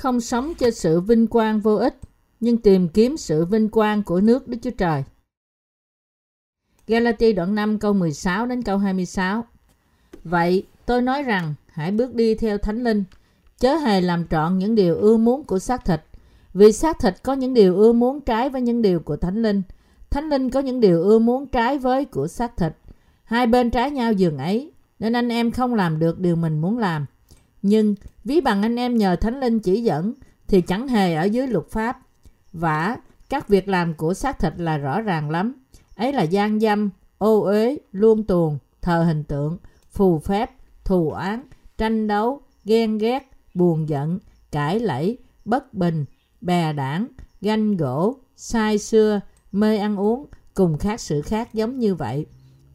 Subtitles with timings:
[0.00, 1.98] không sống cho sự vinh quang vô ích,
[2.40, 5.04] nhưng tìm kiếm sự vinh quang của nước Đức Chúa Trời.
[6.86, 9.44] Galati đoạn 5 câu 16 đến câu 26
[10.24, 13.04] Vậy tôi nói rằng hãy bước đi theo Thánh Linh,
[13.58, 16.00] chớ hề làm trọn những điều ưa muốn của xác thịt,
[16.54, 19.62] vì xác thịt có những điều ưa muốn trái với những điều của Thánh Linh.
[20.10, 22.72] Thánh Linh có những điều ưa muốn trái với của xác thịt.
[23.24, 26.78] Hai bên trái nhau giường ấy, nên anh em không làm được điều mình muốn
[26.78, 27.06] làm.
[27.62, 30.14] Nhưng ví bằng anh em nhờ Thánh Linh chỉ dẫn
[30.48, 31.98] thì chẳng hề ở dưới luật pháp.
[32.52, 32.96] vả
[33.28, 35.54] các việc làm của xác thịt là rõ ràng lắm.
[35.96, 39.58] Ấy là gian dâm, ô uế, luôn tuồng, thờ hình tượng,
[39.90, 40.50] phù phép,
[40.84, 41.42] thù oán,
[41.78, 44.18] tranh đấu, ghen ghét, buồn giận,
[44.52, 46.04] cãi lẫy, bất bình,
[46.40, 47.06] bè đảng,
[47.40, 49.20] ganh gỗ, sai xưa,
[49.52, 52.26] mê ăn uống, cùng khác sự khác giống như vậy.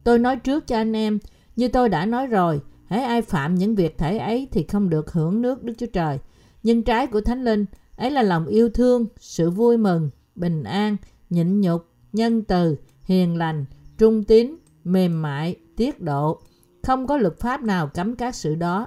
[0.04, 1.18] Tôi nói trước cho anh em,
[1.56, 5.12] như tôi đã nói rồi, hễ ai phạm những việc thể ấy thì không được
[5.12, 6.18] hưởng nước Đức Chúa Trời.
[6.62, 7.64] Nhưng trái của Thánh Linh,
[7.96, 10.96] ấy là lòng yêu thương, sự vui mừng, bình an,
[11.30, 13.64] nhịn nhục, nhân từ, hiền lành,
[13.98, 16.40] trung tín, mềm mại, tiết độ.
[16.82, 18.86] Không có luật pháp nào cấm các sự đó.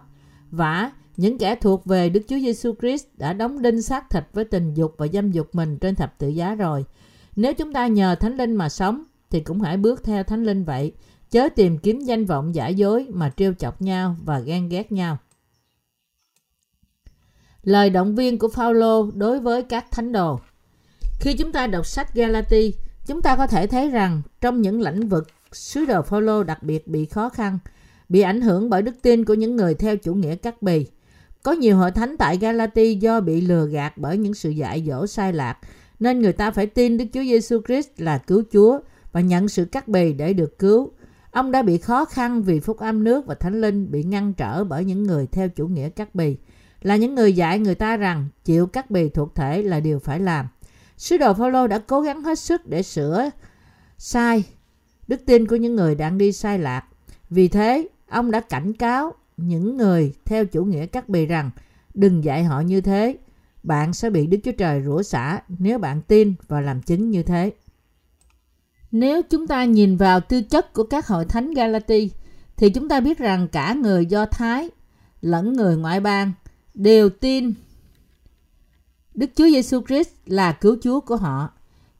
[0.52, 4.45] Và những kẻ thuộc về Đức Chúa Giêsu Christ đã đóng đinh xác thịt với
[4.45, 6.86] tình dục và dâm dục mình trên thập tự giá rồi.
[7.36, 10.64] Nếu chúng ta nhờ Thánh Linh mà sống, thì cũng hãy bước theo Thánh Linh
[10.64, 10.94] vậy.
[11.31, 15.17] Chớ tìm kiếm danh vọng giả dối mà trêu chọc nhau và ghen ghét nhau.
[17.63, 20.39] Lời động viên của Phaolô đối với các thánh đồ.
[21.19, 22.73] Khi chúng ta đọc sách Galati,
[23.05, 26.88] chúng ta có thể thấy rằng trong những lĩnh vực sứ đồ Phaolô đặc biệt
[26.88, 27.59] bị khó khăn,
[28.09, 30.86] bị ảnh hưởng bởi đức tin của những người theo chủ nghĩa cắt bì.
[31.43, 35.08] Có nhiều hội thánh tại Galati do bị lừa gạt bởi những sự dạy dỗ
[35.08, 35.58] sai lạc,
[35.99, 38.80] nên người ta phải tin Đức Chúa Giêsu Christ là cứu Chúa
[39.11, 40.92] và nhận sự cắt bì để được cứu.
[41.31, 44.63] Ông đã bị khó khăn vì phúc âm nước và thánh linh bị ngăn trở
[44.63, 46.37] bởi những người theo chủ nghĩa cắt bì,
[46.81, 50.19] là những người dạy người ta rằng chịu cắt bì thuộc thể là điều phải
[50.19, 50.47] làm.
[50.97, 53.29] Sứ đồ Phaolô đã cố gắng hết sức để sửa
[53.97, 54.43] sai
[55.07, 56.85] đức tin của những người đang đi sai lạc.
[57.29, 61.51] Vì thế, ông đã cảnh cáo những người theo chủ nghĩa cắt bì rằng
[61.93, 63.17] đừng dạy họ như thế.
[63.63, 67.23] Bạn sẽ bị Đức Chúa Trời rủa xả nếu bạn tin và làm chứng như
[67.23, 67.51] thế.
[68.92, 72.11] Nếu chúng ta nhìn vào tư chất của các hội thánh Galati,
[72.58, 74.70] thì chúng ta biết rằng cả người Do Thái
[75.22, 76.32] lẫn người ngoại bang
[76.73, 77.54] đều tin
[79.14, 81.50] Đức Chúa Giêsu Christ là cứu Chúa của họ.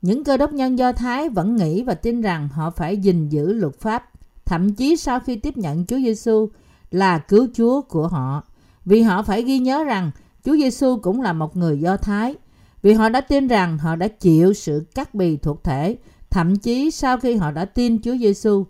[0.02, 3.54] Những cơ đốc nhân Do Thái vẫn nghĩ và tin rằng họ phải gìn giữ
[3.54, 4.10] luật pháp,
[4.46, 6.50] thậm chí sau khi tiếp nhận Chúa Giêsu
[6.92, 8.44] là cứu Chúa của họ,
[8.86, 10.12] vì họ phải ghi nhớ rằng
[10.46, 12.36] Chúa Giêsu cũng là một người Do Thái,
[12.82, 15.98] vì họ đã tin rằng họ đã chịu sự cắt bì thuộc thể
[16.32, 18.66] Thậm chí sau khi họ đã tin Chúa Giêsu,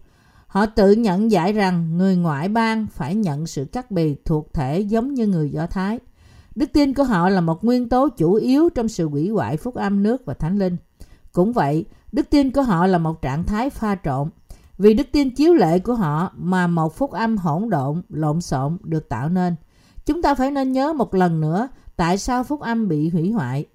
[0.47, 4.79] họ tự nhận giải rằng người ngoại bang phải nhận sự cắt bì thuộc thể
[4.79, 5.99] giống như người Do Thái.
[6.55, 9.75] Đức tin của họ là một nguyên tố chủ yếu trong sự hủy hoại phúc
[9.75, 10.77] âm nước và thánh linh.
[11.33, 14.29] Cũng vậy, đức tin của họ là một trạng thái pha trộn.
[14.77, 18.77] Vì đức tin chiếu lệ của họ mà một phúc âm hỗn độn, lộn xộn
[18.83, 19.55] được tạo nên.
[20.05, 23.65] Chúng ta phải nên nhớ một lần nữa tại sao phúc âm bị hủy hoại.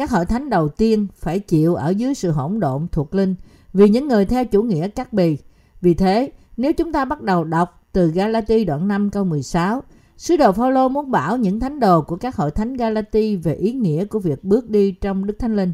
[0.00, 3.34] Các hội thánh đầu tiên phải chịu ở dưới sự hỗn độn thuộc linh
[3.72, 5.38] vì những người theo chủ nghĩa cắt bì.
[5.80, 9.82] Vì thế, nếu chúng ta bắt đầu đọc từ Galati đoạn 5 câu 16,
[10.16, 13.72] Sứ đồ Phaolô muốn bảo những thánh đồ của các hội thánh Galati về ý
[13.72, 15.72] nghĩa của việc bước đi trong Đức Thánh Linh.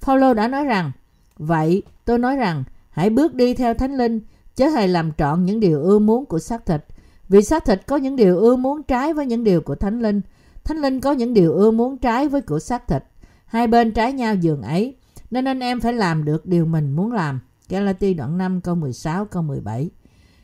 [0.00, 0.92] Phaolô đã nói rằng,
[1.38, 4.20] vậy tôi nói rằng hãy bước đi theo Thánh Linh,
[4.56, 6.84] chớ hề làm trọn những điều ưa muốn của xác thịt.
[7.28, 10.20] Vì xác thịt có những điều ưa muốn trái với những điều của Thánh Linh.
[10.64, 13.04] Thánh Linh có những điều ưa muốn trái với của xác thịt.
[13.52, 14.96] Hai bên trái nhau giường ấy,
[15.30, 17.40] nên anh em phải làm được điều mình muốn làm.
[17.68, 19.90] Galati đoạn 5 câu 16 câu 17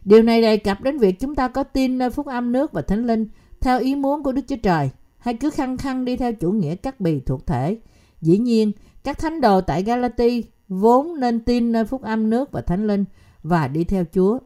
[0.05, 2.83] Điều này đề cập đến việc chúng ta có tin nơi phúc âm nước và
[2.83, 3.27] thánh linh
[3.61, 6.75] theo ý muốn của Đức Chúa Trời hay cứ khăng khăng đi theo chủ nghĩa
[6.75, 7.79] các bì thuộc thể.
[8.21, 8.73] Dĩ nhiên,
[9.05, 13.05] các thánh đồ tại Galati vốn nên tin nơi phúc âm nước và thánh linh
[13.43, 14.39] và đi theo Chúa.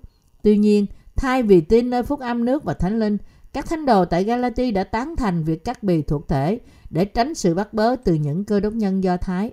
[0.42, 0.86] Tuy nhiên,
[1.16, 3.18] thay vì tin nơi phúc âm nước và thánh linh,
[3.52, 6.60] các thánh đồ tại Galati đã tán thành việc cắt bì thuộc thể
[6.90, 9.50] để tránh sự bắt bớ từ những cơ đốc nhân Do Thái.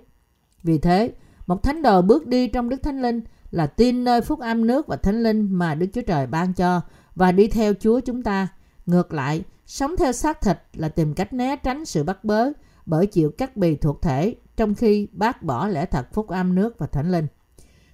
[0.62, 1.12] Vì thế,
[1.46, 3.20] một thánh đồ bước đi trong Đức Thánh Linh
[3.50, 6.80] là tin nơi phúc âm nước và Thánh Linh mà Đức Chúa Trời ban cho
[7.14, 8.48] và đi theo Chúa chúng ta.
[8.86, 12.50] Ngược lại, sống theo xác thịt là tìm cách né tránh sự bắt bớ
[12.86, 16.78] bởi chịu cắt bì thuộc thể trong khi bác bỏ lẽ thật phúc âm nước
[16.78, 17.26] và Thánh Linh.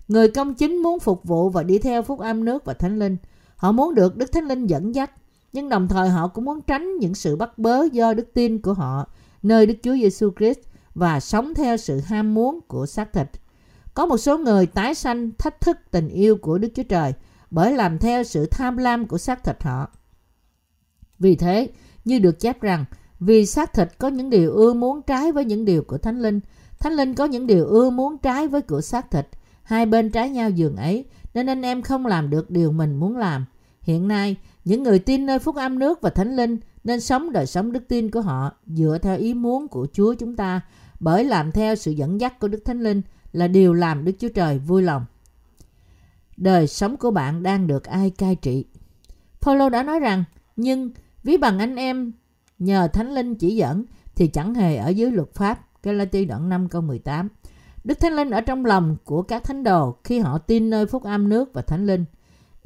[0.09, 3.17] Người công chính muốn phục vụ và đi theo phúc âm nước và Thánh Linh.
[3.57, 5.11] Họ muốn được Đức Thánh Linh dẫn dắt,
[5.57, 8.73] nhưng đồng thời họ cũng muốn tránh những sự bắt bớ do đức tin của
[8.73, 9.07] họ
[9.43, 10.59] nơi Đức Chúa Giêsu Christ
[10.95, 13.27] và sống theo sự ham muốn của xác thịt.
[13.95, 17.13] Có một số người tái sanh thách thức tình yêu của Đức Chúa Trời
[17.51, 19.89] bởi làm theo sự tham lam của xác thịt họ.
[21.19, 21.69] Vì thế,
[22.05, 22.85] như được chép rằng,
[23.21, 26.41] Vì xác thịt có những điều ưa muốn trái với những điều của Thánh Linh.
[26.79, 29.29] Thánh Linh có những điều ưa muốn trái với của xác thịt.
[29.63, 31.05] Hai bên trái nhau giường ấy,
[31.35, 33.45] nên anh em không làm được điều mình muốn làm.
[33.83, 37.47] Hiện nay, những người tin nơi phúc âm nước và Thánh Linh nên sống đời
[37.47, 40.61] sống đức tin của họ dựa theo ý muốn của Chúa chúng ta
[41.01, 43.03] bởi làm theo sự dẫn dắt của Đức Thánh Linh
[43.33, 45.05] là điều làm Đức Chúa Trời vui lòng.
[46.37, 48.65] Đời sống của bạn đang được ai cai trị?
[49.41, 50.25] Paulo đã nói rằng,
[50.57, 50.91] nhưng
[51.23, 52.13] ví bằng anh em
[52.59, 53.85] nhờ Thánh Linh chỉ dẫn
[54.15, 55.83] thì chẳng hề ở dưới luật pháp.
[55.83, 57.29] Galati đoạn 5 câu 18
[57.85, 61.03] Đức Thánh Linh ở trong lòng của các thánh đồ khi họ tin nơi phúc
[61.03, 62.05] âm nước và Thánh Linh.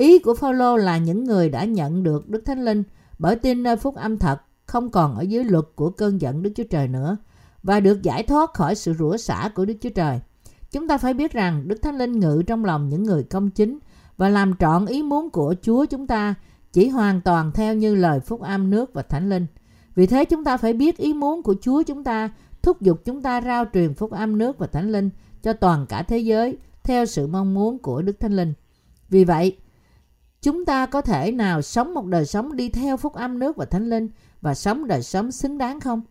[0.01, 2.83] Ý của Phaolô là những người đã nhận được Đức Thánh Linh
[3.19, 6.51] bởi tin nơi phúc âm thật không còn ở dưới luật của cơn giận Đức
[6.57, 7.17] Chúa Trời nữa
[7.63, 10.21] và được giải thoát khỏi sự rủa xả của Đức Chúa Trời.
[10.73, 13.79] Chúng ta phải biết rằng Đức Thánh Linh ngự trong lòng những người công chính
[14.17, 16.35] và làm trọn ý muốn của Chúa chúng ta
[16.73, 19.47] chỉ hoàn toàn theo như lời phúc âm nước và Thánh Linh.
[19.95, 22.31] Vì thế chúng ta phải biết ý muốn của Chúa chúng ta
[22.63, 25.11] thúc giục chúng ta rao truyền phúc âm nước và Thánh Linh
[25.43, 28.53] cho toàn cả thế giới theo sự mong muốn của Đức Thánh Linh.
[29.09, 29.57] Vì vậy,
[30.43, 33.65] chúng ta có thể nào sống một đời sống đi theo phúc âm nước và
[33.65, 34.09] Thánh Linh
[34.41, 36.03] và sống đời sống xứng đáng không?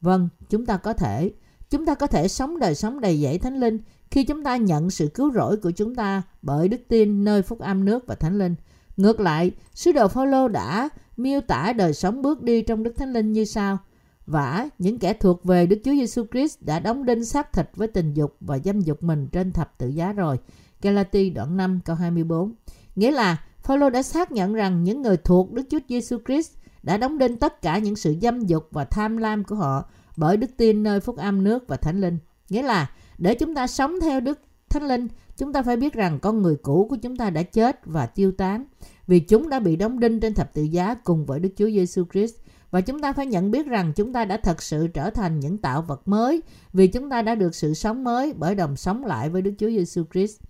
[0.00, 1.32] Vâng, chúng ta có thể.
[1.70, 3.78] Chúng ta có thể sống đời sống đầy dẫy Thánh Linh
[4.10, 7.58] khi chúng ta nhận sự cứu rỗi của chúng ta bởi đức tin nơi phúc
[7.58, 8.54] âm nước và Thánh Linh.
[8.96, 13.12] Ngược lại, sứ đồ Phaolô đã miêu tả đời sống bước đi trong Đức Thánh
[13.12, 13.78] Linh như sau:
[14.26, 17.88] Vả, những kẻ thuộc về Đức Chúa Giêsu Christ đã đóng đinh xác thịt với
[17.88, 20.38] tình dục và dâm dục mình trên thập tự giá rồi.
[20.82, 22.54] Galati đoạn 5 câu 24.
[22.96, 23.36] Nghĩa là
[23.68, 27.36] Phaolô đã xác nhận rằng những người thuộc Đức Chúa Giêsu Christ đã đóng đinh
[27.36, 31.00] tất cả những sự dâm dục và tham lam của họ bởi đức tin nơi
[31.00, 32.18] phúc âm nước và thánh linh.
[32.48, 36.18] Nghĩa là để chúng ta sống theo đức thánh linh, chúng ta phải biết rằng
[36.20, 38.64] con người cũ của chúng ta đã chết và tiêu tán
[39.06, 42.04] vì chúng đã bị đóng đinh trên thập tự giá cùng với Đức Chúa Giêsu
[42.12, 42.34] Christ
[42.70, 45.58] và chúng ta phải nhận biết rằng chúng ta đã thật sự trở thành những
[45.58, 46.42] tạo vật mới
[46.72, 49.68] vì chúng ta đã được sự sống mới bởi đồng sống lại với Đức Chúa
[49.68, 50.40] Giêsu Christ.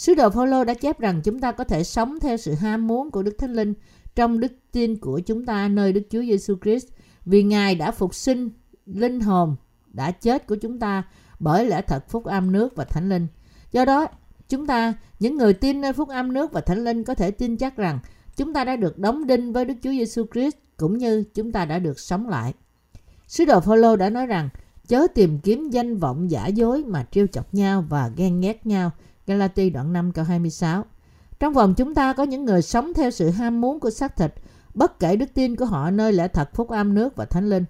[0.00, 3.10] Sứ đồ Phaolô đã chép rằng chúng ta có thể sống theo sự ham muốn
[3.10, 3.74] của Đức Thánh Linh
[4.14, 6.86] trong đức tin của chúng ta nơi Đức Chúa Giêsu Christ
[7.24, 8.50] vì Ngài đã phục sinh
[8.86, 9.56] linh hồn
[9.86, 11.02] đã chết của chúng ta
[11.38, 13.26] bởi lẽ thật phúc âm nước và thánh linh.
[13.72, 14.06] Do đó,
[14.48, 17.56] chúng ta, những người tin nơi phúc âm nước và thánh linh có thể tin
[17.56, 17.98] chắc rằng
[18.36, 21.64] chúng ta đã được đóng đinh với Đức Chúa Giêsu Christ cũng như chúng ta
[21.64, 22.54] đã được sống lại.
[23.26, 24.48] Sứ đồ Phaolô đã nói rằng
[24.88, 28.90] chớ tìm kiếm danh vọng giả dối mà trêu chọc nhau và ghen ghét nhau.
[29.30, 30.84] Galati đoạn 5 câu 26.
[31.40, 34.34] Trong vòng chúng ta có những người sống theo sự ham muốn của xác thịt,
[34.74, 37.64] bất kể đức tin của họ nơi lẽ thật phúc âm nước và thánh linh.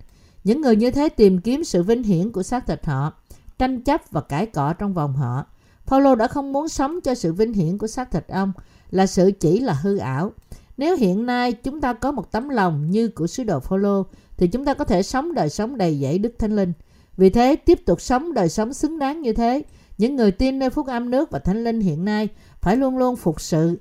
[0.45, 3.12] Những người như thế tìm kiếm sự vinh hiển của xác thịt họ,
[3.59, 5.47] tranh chấp và cãi cọ trong vòng họ.
[5.87, 8.53] Paulo đã không muốn sống cho sự vinh hiển của xác thịt ông
[8.91, 10.33] là sự chỉ là hư ảo.
[10.77, 14.06] Nếu hiện nay chúng ta có một tấm lòng như của sứ đồ Phaolô
[14.37, 16.73] thì chúng ta có thể sống đời sống đầy dẫy Đức Thánh Linh.
[17.17, 19.63] Vì thế, tiếp tục sống đời sống xứng đáng như thế,
[20.00, 22.29] những người tin nơi phúc âm nước và Thánh Linh hiện nay
[22.61, 23.81] phải luôn luôn phục sự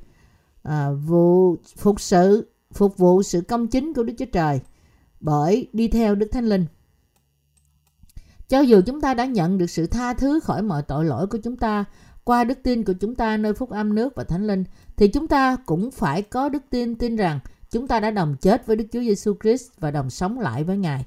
[0.64, 4.60] à, vụ phục sự phục vụ sự công chính của Đức Chúa Trời
[5.20, 6.66] bởi đi theo Đức Thánh Linh.
[8.50, 11.38] Cho dù chúng ta đã nhận được sự tha thứ khỏi mọi tội lỗi của
[11.44, 11.86] chúng ta
[12.24, 14.64] qua đức tin của chúng ta nơi phúc âm nước và thánh linh,
[14.98, 17.40] thì chúng ta cũng phải có đức tin tin rằng
[17.72, 20.78] chúng ta đã đồng chết với Đức Chúa Giêsu Christ và đồng sống lại với
[20.78, 21.06] Ngài.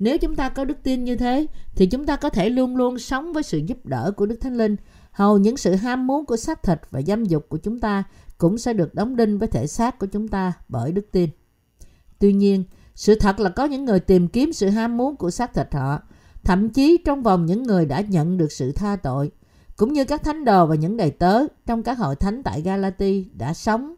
[0.00, 2.98] Nếu chúng ta có đức tin như thế, thì chúng ta có thể luôn luôn
[2.98, 4.76] sống với sự giúp đỡ của Đức Thánh Linh.
[5.12, 8.04] Hầu những sự ham muốn của xác thịt và dâm dục của chúng ta
[8.38, 11.30] cũng sẽ được đóng đinh với thể xác của chúng ta bởi đức tin.
[12.18, 12.64] Tuy nhiên,
[12.94, 16.00] sự thật là có những người tìm kiếm sự ham muốn của xác thịt họ,
[16.44, 19.30] thậm chí trong vòng những người đã nhận được sự tha tội,
[19.76, 23.30] cũng như các thánh đồ và những đầy tớ trong các hội thánh tại Galati
[23.34, 23.94] đã sống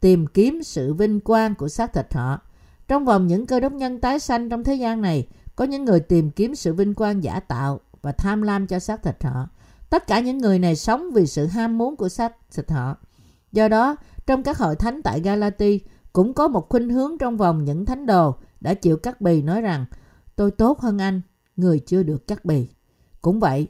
[0.00, 2.40] tìm kiếm sự vinh quang của xác thịt họ.
[2.88, 6.00] Trong vòng những cơ đốc nhân tái sanh trong thế gian này, có những người
[6.00, 9.48] tìm kiếm sự vinh quang giả tạo và tham lam cho xác thịt họ.
[9.90, 12.96] Tất cả những người này sống vì sự ham muốn của xác thịt họ.
[13.52, 15.80] Do đó, trong các hội thánh tại Galati,
[16.12, 19.60] cũng có một khuynh hướng trong vòng những thánh đồ đã chịu cắt bì nói
[19.60, 19.84] rằng
[20.36, 21.20] tôi tốt hơn anh,
[21.56, 22.68] người chưa được cắt bì.
[23.20, 23.68] Cũng vậy,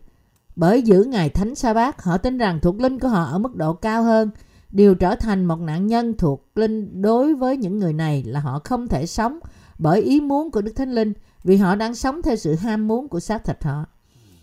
[0.56, 3.56] bởi giữ ngày thánh sa bát, họ tin rằng thuộc linh của họ ở mức
[3.56, 4.30] độ cao hơn.
[4.70, 8.60] Điều trở thành một nạn nhân thuộc linh đối với những người này là họ
[8.64, 9.38] không thể sống
[9.78, 11.12] bởi ý muốn của Đức Thánh Linh
[11.44, 13.86] vì họ đang sống theo sự ham muốn của xác thịt họ.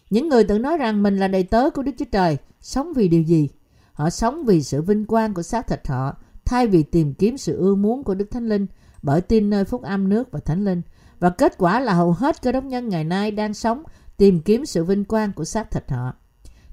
[0.09, 3.07] Những người tự nói rằng mình là đầy tớ của Đức Chúa Trời, sống vì
[3.07, 3.49] điều gì?
[3.93, 7.57] Họ sống vì sự vinh quang của xác thịt họ, thay vì tìm kiếm sự
[7.57, 8.67] ưa muốn của Đức Thánh Linh
[9.01, 10.81] bởi tin nơi phúc âm nước và Thánh Linh.
[11.19, 13.83] Và kết quả là hầu hết cơ đốc nhân ngày nay đang sống
[14.17, 16.13] tìm kiếm sự vinh quang của xác thịt họ.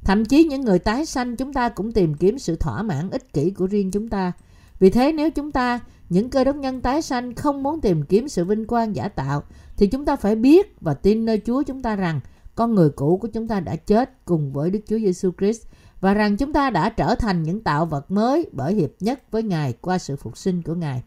[0.04, 3.32] Thậm chí những người tái sanh chúng ta cũng tìm kiếm sự thỏa mãn ích
[3.32, 4.32] kỷ của riêng chúng ta.
[4.78, 8.28] Vì thế nếu chúng ta, những cơ đốc nhân tái sanh không muốn tìm kiếm
[8.28, 9.42] sự vinh quang giả tạo,
[9.76, 12.20] thì chúng ta phải biết và tin nơi Chúa chúng ta rằng
[12.54, 15.62] con người cũ của chúng ta đã chết cùng với Đức Chúa Giêsu Christ
[16.00, 19.42] và rằng chúng ta đã trở thành những tạo vật mới bởi hiệp nhất với
[19.42, 21.02] Ngài qua sự phục sinh của Ngài.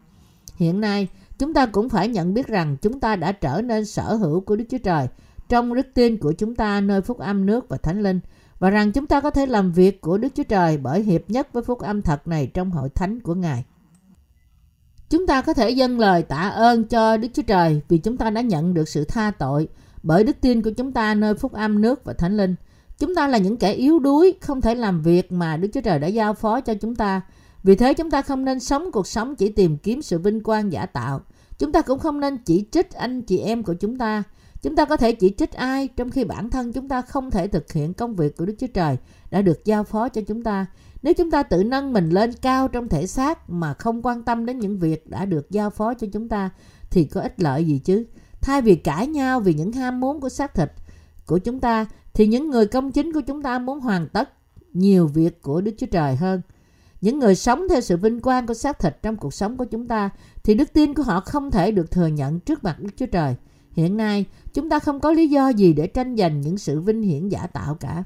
[0.56, 1.08] Hiện nay,
[1.38, 4.56] chúng ta cũng phải nhận biết rằng chúng ta đã trở nên sở hữu của
[4.56, 5.06] Đức Chúa Trời
[5.48, 8.20] trong đức tin của chúng ta nơi phúc âm nước và thánh linh
[8.60, 11.52] và rằng chúng ta có thể làm việc của Đức Chúa Trời bởi hiệp nhất
[11.52, 13.64] với phúc âm thật này trong hội thánh của Ngài.
[15.10, 18.30] Chúng ta có thể dâng lời tạ ơn cho Đức Chúa Trời vì chúng ta
[18.30, 19.68] đã nhận được sự tha tội
[20.02, 22.54] bởi đức tin của chúng ta nơi phúc âm nước và thánh linh.
[22.98, 25.98] Chúng ta là những kẻ yếu đuối, không thể làm việc mà Đức Chúa Trời
[25.98, 27.20] đã giao phó cho chúng ta.
[27.62, 30.72] Vì thế chúng ta không nên sống cuộc sống chỉ tìm kiếm sự vinh quang
[30.72, 31.20] giả tạo.
[31.58, 34.22] Chúng ta cũng không nên chỉ trích anh chị em của chúng ta.
[34.62, 37.48] Chúng ta có thể chỉ trích ai trong khi bản thân chúng ta không thể
[37.48, 38.96] thực hiện công việc của Đức Chúa Trời
[39.30, 40.66] đã được giao phó cho chúng ta.
[41.02, 44.46] Nếu chúng ta tự nâng mình lên cao trong thể xác mà không quan tâm
[44.46, 46.50] đến những việc đã được giao phó cho chúng ta,
[46.90, 48.04] thì có ích lợi gì chứ?
[48.40, 50.72] Thay vì cãi nhau vì những ham muốn của xác thịt
[51.26, 54.32] của chúng ta, thì những người công chính của chúng ta muốn hoàn tất
[54.72, 56.42] nhiều việc của Đức Chúa Trời hơn.
[57.00, 59.88] Những người sống theo sự vinh quang của xác thịt trong cuộc sống của chúng
[59.88, 60.10] ta,
[60.42, 63.34] thì đức tin của họ không thể được thừa nhận trước mặt Đức Chúa Trời.
[63.72, 64.24] Hiện nay,
[64.54, 67.46] chúng ta không có lý do gì để tranh giành những sự vinh hiển giả
[67.46, 68.04] tạo cả.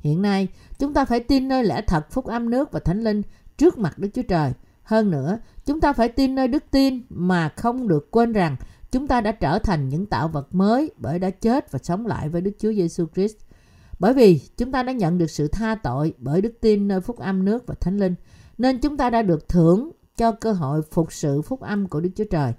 [0.00, 3.22] Hiện nay, chúng ta phải tin nơi lẽ thật phúc âm nước và thánh linh
[3.58, 4.52] trước mặt Đức Chúa Trời.
[4.82, 8.56] Hơn nữa, chúng ta phải tin nơi đức tin mà không được quên rằng
[8.90, 12.28] chúng ta đã trở thành những tạo vật mới bởi đã chết và sống lại
[12.28, 13.36] với Đức Chúa Giêsu Christ.
[13.98, 17.18] Bởi vì chúng ta đã nhận được sự tha tội bởi đức tin nơi phúc
[17.18, 18.14] âm nước và thánh linh,
[18.58, 22.10] nên chúng ta đã được thưởng cho cơ hội phục sự phúc âm của Đức
[22.16, 22.52] Chúa Trời.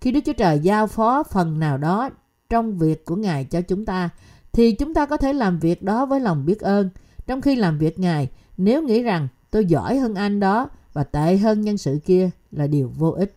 [0.00, 2.10] Khi Đức Chúa Trời giao phó phần nào đó
[2.50, 4.10] trong việc của Ngài cho chúng ta,
[4.52, 6.90] thì chúng ta có thể làm việc đó với lòng biết ơn.
[7.26, 11.36] Trong khi làm việc Ngài, nếu nghĩ rằng tôi giỏi hơn anh đó và tệ
[11.36, 13.36] hơn nhân sự kia là điều vô ích.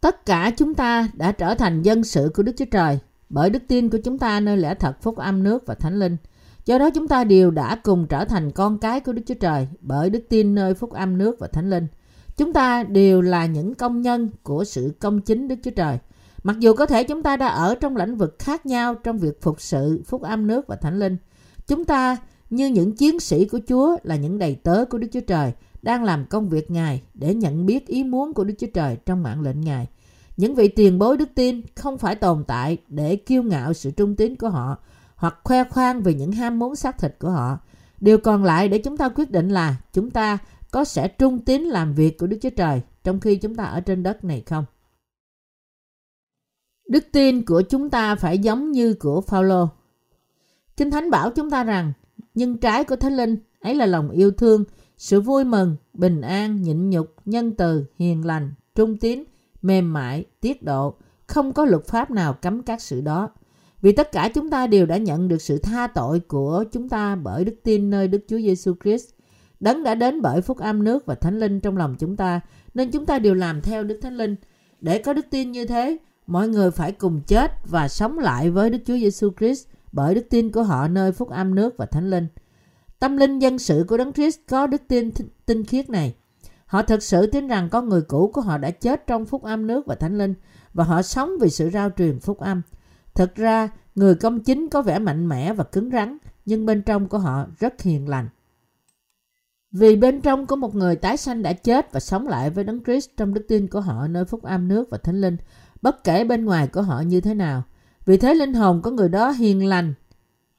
[0.00, 3.62] Tất cả chúng ta đã trở thành dân sự của Đức Chúa Trời bởi đức
[3.68, 6.16] tin của chúng ta nơi lẽ thật phúc âm nước và thánh linh.
[6.64, 9.68] Do đó chúng ta đều đã cùng trở thành con cái của Đức Chúa Trời
[9.80, 11.86] bởi đức tin nơi phúc âm nước và thánh linh.
[12.38, 15.98] Chúng ta đều là những công nhân của sự công chính Đức Chúa Trời.
[16.42, 19.42] Mặc dù có thể chúng ta đã ở trong lĩnh vực khác nhau trong việc
[19.42, 21.16] phục sự phúc âm nước và thánh linh,
[21.66, 22.16] chúng ta
[22.50, 25.52] như những chiến sĩ của Chúa là những đầy tớ của Đức Chúa Trời
[25.82, 29.22] đang làm công việc Ngài để nhận biết ý muốn của Đức Chúa Trời trong
[29.22, 29.86] mạng lệnh Ngài.
[30.36, 34.16] Những vị tiền bối đức tin không phải tồn tại để kiêu ngạo sự trung
[34.16, 34.76] tín của họ
[35.16, 37.58] hoặc khoe khoang về những ham muốn xác thịt của họ.
[38.00, 40.38] Điều còn lại để chúng ta quyết định là chúng ta
[40.70, 43.80] có sẽ trung tín làm việc của Đức Chúa Trời trong khi chúng ta ở
[43.80, 44.64] trên đất này không?
[46.88, 49.68] Đức tin của chúng ta phải giống như của Phaolô.
[50.76, 51.92] Kinh Thánh bảo chúng ta rằng
[52.34, 54.64] nhân trái của Thánh Linh ấy là lòng yêu thương,
[54.98, 59.24] sự vui mừng, bình an, nhịn nhục, nhân từ, hiền lành, trung tín,
[59.62, 60.94] mềm mại, tiết độ,
[61.26, 63.30] không có luật pháp nào cấm các sự đó.
[63.82, 67.16] Vì tất cả chúng ta đều đã nhận được sự tha tội của chúng ta
[67.16, 69.10] bởi đức tin nơi Đức Chúa Giêsu Christ.
[69.60, 72.40] Đấng đã đến bởi phúc âm nước và thánh linh trong lòng chúng ta,
[72.74, 74.36] nên chúng ta đều làm theo Đức Thánh Linh.
[74.80, 78.70] Để có đức tin như thế, mọi người phải cùng chết và sống lại với
[78.70, 82.10] Đức Chúa Giêsu Christ bởi đức tin của họ nơi phúc âm nước và thánh
[82.10, 82.26] linh.
[82.98, 85.10] Tâm linh dân sự của Đấng Christ có đức tin
[85.46, 86.14] tinh khiết này.
[86.66, 89.66] Họ thực sự tin rằng con người cũ của họ đã chết trong phúc âm
[89.66, 90.34] nước và thánh linh
[90.74, 92.62] và họ sống vì sự rao truyền phúc âm.
[93.14, 97.08] Thực ra, người công chính có vẻ mạnh mẽ và cứng rắn, nhưng bên trong
[97.08, 98.28] của họ rất hiền lành.
[99.72, 102.84] Vì bên trong có một người tái sanh đã chết và sống lại với Đấng
[102.84, 105.36] Christ trong đức tin của họ nơi phúc âm nước và thánh linh,
[105.82, 107.62] bất kể bên ngoài của họ như thế nào.
[108.06, 109.94] Vì thế linh hồn của người đó hiền lành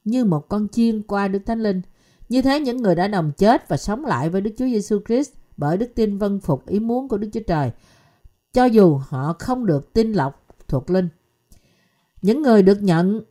[0.04, 1.82] như một con chiên qua Đức Thánh Linh.
[2.30, 5.32] Như thế những người đã đồng chết và sống lại với Đức Chúa Giêsu Christ
[5.58, 7.72] bởi đức tin vân phục ý muốn của Đức Chúa Trời,
[8.54, 11.10] cho dù họ không được tin lọc thuộc linh.
[12.22, 13.22] Những người được nhận,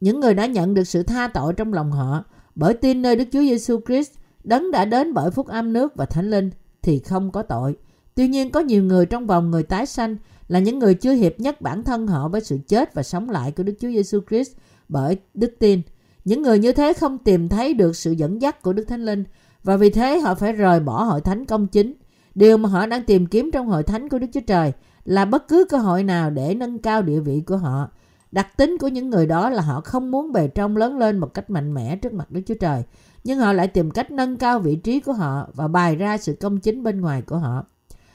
[0.00, 2.24] những người đã nhận được sự tha tội trong lòng họ
[2.54, 4.12] bởi tin nơi Đức Chúa Giêsu Christ,
[4.46, 6.50] đấng đã đến bởi phúc âm nước và thánh linh
[6.82, 7.76] thì không có tội.
[8.14, 10.16] Tuy nhiên có nhiều người trong vòng người tái sanh
[10.48, 13.50] là những người chưa hiệp nhất bản thân họ với sự chết và sống lại
[13.50, 14.52] của Đức Chúa Giêsu Christ
[14.88, 15.82] bởi đức tin.
[16.24, 19.24] Những người như thế không tìm thấy được sự dẫn dắt của Đức Thánh Linh
[19.64, 21.94] và vì thế họ phải rời bỏ hội thánh công chính.
[22.34, 24.72] Điều mà họ đang tìm kiếm trong hội thánh của Đức Chúa Trời
[25.04, 27.88] là bất cứ cơ hội nào để nâng cao địa vị của họ.
[28.32, 31.34] Đặc tính của những người đó là họ không muốn bề trong lớn lên một
[31.34, 32.82] cách mạnh mẽ trước mặt Đức Chúa Trời,
[33.26, 36.32] nhưng họ lại tìm cách nâng cao vị trí của họ và bày ra sự
[36.40, 37.64] công chính bên ngoài của họ.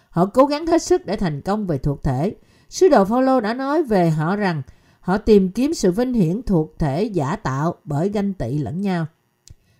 [0.09, 2.35] Họ cố gắng hết sức để thành công về thuộc thể.
[2.69, 4.61] Sứ đồ Phaolô đã nói về họ rằng
[4.99, 9.05] họ tìm kiếm sự vinh hiển thuộc thể giả tạo bởi ganh tị lẫn nhau.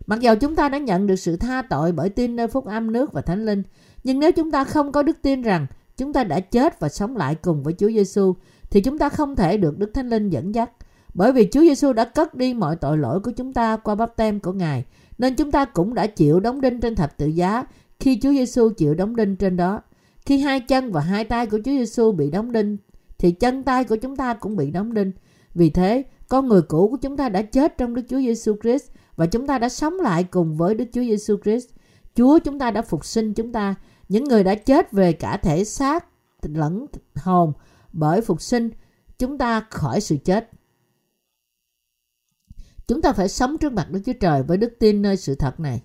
[0.07, 2.91] Mặc dù chúng ta đã nhận được sự tha tội bởi tin nơi phúc âm
[2.91, 3.63] nước và thánh linh,
[4.03, 7.17] nhưng nếu chúng ta không có đức tin rằng chúng ta đã chết và sống
[7.17, 8.35] lại cùng với Chúa Giêsu,
[8.69, 10.71] thì chúng ta không thể được Đức Thánh Linh dẫn dắt.
[11.13, 14.15] Bởi vì Chúa Giêsu đã cất đi mọi tội lỗi của chúng ta qua bắp
[14.15, 14.85] tem của Ngài,
[15.21, 17.63] nên chúng ta cũng đã chịu đóng đinh trên thập tự giá
[17.99, 19.81] khi Chúa Giêsu chịu đóng đinh trên đó.
[20.25, 22.77] Khi hai chân và hai tay của Chúa Giêsu bị đóng đinh,
[23.17, 25.11] thì chân tay của chúng ta cũng bị đóng đinh.
[25.55, 28.91] Vì thế, con người cũ của chúng ta đã chết trong Đức Chúa Giêsu Christ
[29.15, 31.69] và chúng ta đã sống lại cùng với Đức Chúa Giêsu Christ.
[32.15, 33.75] Chúa chúng ta đã phục sinh chúng ta,
[34.09, 36.05] những người đã chết về cả thể xác
[36.41, 36.85] lẫn
[37.15, 37.53] hồn
[37.93, 38.69] bởi phục sinh
[39.19, 40.49] chúng ta khỏi sự chết.
[42.91, 45.59] Chúng ta phải sống trước mặt Đức Chúa Trời với đức tin nơi sự thật
[45.59, 45.81] này.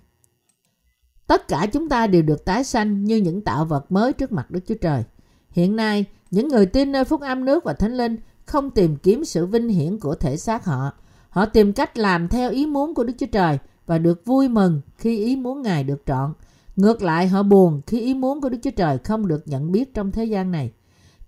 [1.26, 4.50] Tất cả chúng ta đều được tái sanh như những tạo vật mới trước mặt
[4.50, 5.04] Đức Chúa Trời.
[5.50, 9.24] Hiện nay, những người tin nơi phúc âm nước và thánh linh không tìm kiếm
[9.24, 10.92] sự vinh hiển của thể xác họ.
[11.28, 14.80] Họ tìm cách làm theo ý muốn của Đức Chúa Trời và được vui mừng
[14.98, 16.32] khi ý muốn Ngài được trọn.
[16.76, 19.94] Ngược lại, họ buồn khi ý muốn của Đức Chúa Trời không được nhận biết
[19.94, 20.72] trong thế gian này.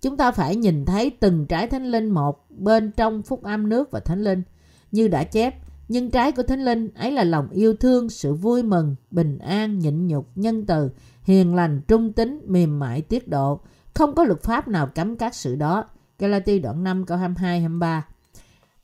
[0.01, 3.91] Chúng ta phải nhìn thấy từng trái thánh linh một bên trong phúc âm nước
[3.91, 4.43] và thánh linh.
[4.91, 5.55] Như đã chép,
[5.89, 9.79] Nhân trái của thánh linh ấy là lòng yêu thương, sự vui mừng, bình an,
[9.79, 10.89] nhịn nhục, nhân từ,
[11.23, 13.59] hiền lành, trung tính, mềm mại, tiết độ.
[13.93, 15.83] Không có luật pháp nào cấm các sự đó.
[16.19, 18.05] Galati đoạn 5 câu 22 23.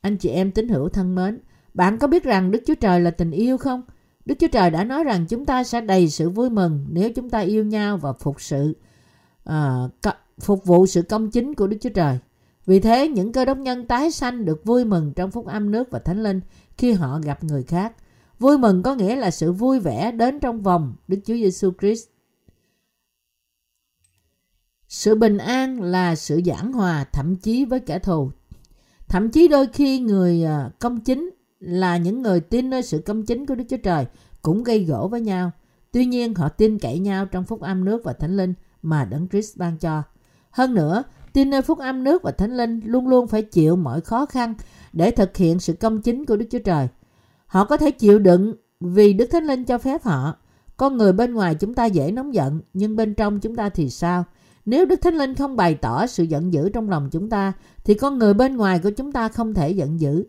[0.02, 1.40] Anh chị em tín hữu thân mến,
[1.74, 3.82] bạn có biết rằng Đức Chúa Trời là tình yêu không?
[4.26, 7.30] Đức Chúa Trời đã nói rằng chúng ta sẽ đầy sự vui mừng nếu chúng
[7.30, 8.76] ta yêu nhau và phục sự
[9.50, 9.56] uh,
[10.40, 12.20] phục vụ sự công chính của Đức Chúa Trời.
[12.66, 15.92] Vì thế, những cơ đốc nhân tái sanh được vui mừng trong phúc âm nước
[15.92, 16.42] và thánh linh
[16.78, 17.94] khi họ gặp người khác.
[18.40, 22.08] Vui mừng có nghĩa là sự vui vẻ đến trong vòng Đức Chúa Giêsu Christ.
[24.88, 28.32] Sự bình an là sự giảng hòa thậm chí với kẻ thù.
[29.08, 33.26] Thậm chí đôi khi người à, công chính là những người tin nơi sự công
[33.26, 34.06] chính của Đức Chúa Trời
[34.42, 35.52] cũng gây gỗ với nhau.
[35.92, 39.28] Tuy nhiên họ tin cậy nhau trong phúc âm nước và thánh linh mà Đấng
[39.28, 40.04] Christ ban cho.
[40.52, 41.04] Hơn nữa,
[41.36, 44.54] tin nơi phúc âm nước và thánh linh luôn luôn phải chịu mọi khó khăn
[44.94, 46.88] để thực hiện sự công chính của Đức Chúa Trời.
[47.46, 50.36] Họ có thể chịu đựng vì Đức Thánh Linh cho phép họ.
[50.78, 53.90] Con người bên ngoài chúng ta dễ nóng giận, nhưng bên trong chúng ta thì
[53.90, 54.24] sao?
[54.66, 57.94] Nếu Đức Thánh Linh không bày tỏ sự giận dữ trong lòng chúng ta, thì
[57.94, 60.24] con người bên ngoài của chúng ta không thể giận dữ.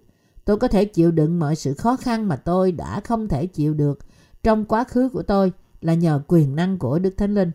[0.45, 3.75] Tôi có thể chịu đựng mọi sự khó khăn mà tôi đã không thể chịu
[3.75, 3.99] được
[4.42, 7.51] trong quá khứ của tôi là nhờ quyền năng của Đức Thánh Linh.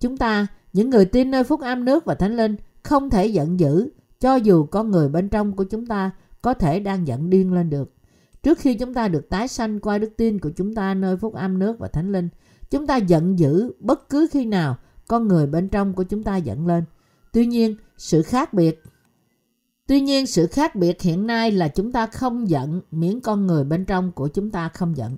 [0.00, 3.60] Chúng ta, những người tin nơi phúc âm nước và Thánh Linh, không thể giận
[3.60, 3.88] dữ
[4.20, 6.10] cho dù con người bên trong của chúng ta
[6.42, 7.94] có thể đang giận điên lên được.
[8.42, 11.34] Trước khi chúng ta được tái sanh qua đức tin của chúng ta nơi phúc
[11.34, 12.28] âm nước và thánh linh,
[12.70, 14.76] chúng ta giận dữ bất cứ khi nào
[15.08, 16.84] con người bên trong của chúng ta giận lên.
[17.32, 18.82] Tuy nhiên, sự khác biệt
[19.86, 23.64] Tuy nhiên, sự khác biệt hiện nay là chúng ta không giận miễn con người
[23.64, 25.16] bên trong của chúng ta không giận.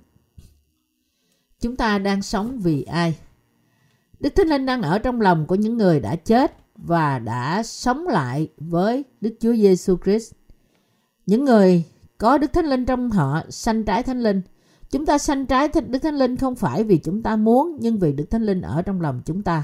[1.59, 3.17] Chúng ta đang sống vì ai?
[4.19, 8.07] Đức Thánh Linh đang ở trong lòng của những người đã chết và đã sống
[8.07, 10.33] lại với Đức Chúa Giêsu Christ.
[11.25, 11.83] Những người
[12.17, 14.41] có Đức Thánh Linh trong họ sanh trái Thánh Linh.
[14.91, 18.13] Chúng ta sanh trái Đức Thánh Linh không phải vì chúng ta muốn nhưng vì
[18.13, 19.63] Đức Thánh Linh ở trong lòng chúng ta.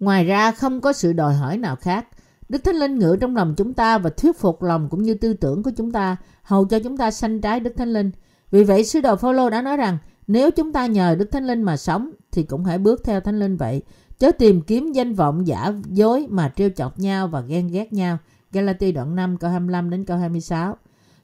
[0.00, 2.06] Ngoài ra không có sự đòi hỏi nào khác.
[2.48, 5.34] Đức Thánh Linh ngự trong lòng chúng ta và thuyết phục lòng cũng như tư
[5.34, 8.10] tưởng của chúng ta, hầu cho chúng ta sanh trái Đức Thánh Linh.
[8.50, 11.62] Vì vậy, sứ đồ Phaolô đã nói rằng, nếu chúng ta nhờ Đức Thánh Linh
[11.62, 13.82] mà sống, thì cũng hãy bước theo Thánh Linh vậy.
[14.20, 18.18] Chớ tìm kiếm danh vọng giả dối mà trêu chọc nhau và ghen ghét nhau.
[18.52, 20.76] Galati đoạn 5 câu 25 đến câu 26.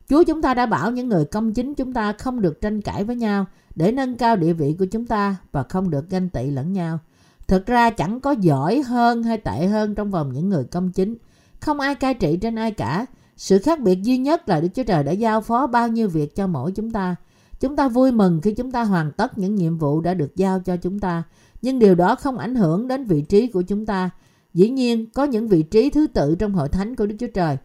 [0.08, 3.04] Chúa chúng ta đã bảo những người công chính chúng ta không được tranh cãi
[3.04, 6.50] với nhau để nâng cao địa vị của chúng ta và không được ganh tị
[6.50, 6.98] lẫn nhau.
[7.46, 11.16] Thực ra chẳng có giỏi hơn hay tệ hơn trong vòng những người công chính.
[11.60, 13.06] Không ai cai trị trên ai cả.
[13.36, 16.34] Sự khác biệt duy nhất là Đức Chúa Trời đã giao phó bao nhiêu việc
[16.36, 17.16] cho mỗi chúng ta.
[17.60, 20.60] Chúng ta vui mừng khi chúng ta hoàn tất những nhiệm vụ đã được giao
[20.60, 21.22] cho chúng ta.
[21.66, 24.10] Nhưng điều đó không ảnh hưởng đến vị trí của chúng ta.
[24.54, 27.56] Dĩ nhiên, có những vị trí thứ tự trong hội thánh của Đức Chúa Trời.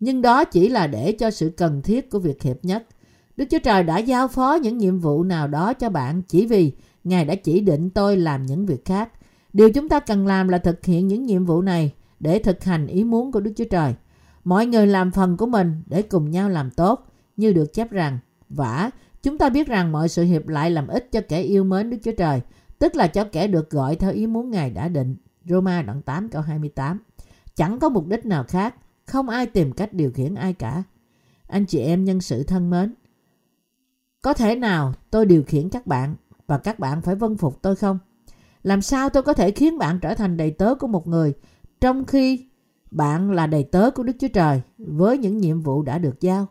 [0.00, 2.86] Nhưng đó chỉ là để cho sự cần thiết của việc hiệp nhất.
[3.36, 6.72] Đức Chúa Trời đã giao phó những nhiệm vụ nào đó cho bạn chỉ vì
[7.04, 9.12] Ngài đã chỉ định tôi làm những việc khác.
[9.52, 12.86] Điều chúng ta cần làm là thực hiện những nhiệm vụ này để thực hành
[12.86, 13.94] ý muốn của Đức Chúa Trời.
[14.44, 18.18] Mọi người làm phần của mình để cùng nhau làm tốt, như được chép rằng,
[18.48, 18.90] vả,
[19.22, 21.96] chúng ta biết rằng mọi sự hiệp lại làm ích cho kẻ yêu mến Đức
[22.02, 22.40] Chúa Trời,
[22.78, 25.16] tức là cho kẻ được gọi theo ý muốn Ngài đã định.
[25.44, 27.00] Roma đoạn 8 câu 28.
[27.56, 28.74] Chẳng có mục đích nào khác,
[29.06, 30.82] không ai tìm cách điều khiển ai cả.
[31.46, 32.94] Anh chị em nhân sự thân mến,
[34.22, 36.14] có thể nào tôi điều khiển các bạn
[36.46, 37.98] và các bạn phải vân phục tôi không?
[38.62, 41.32] Làm sao tôi có thể khiến bạn trở thành đầy tớ của một người
[41.80, 42.46] trong khi
[42.90, 46.46] bạn là đầy tớ của Đức Chúa Trời với những nhiệm vụ đã được giao?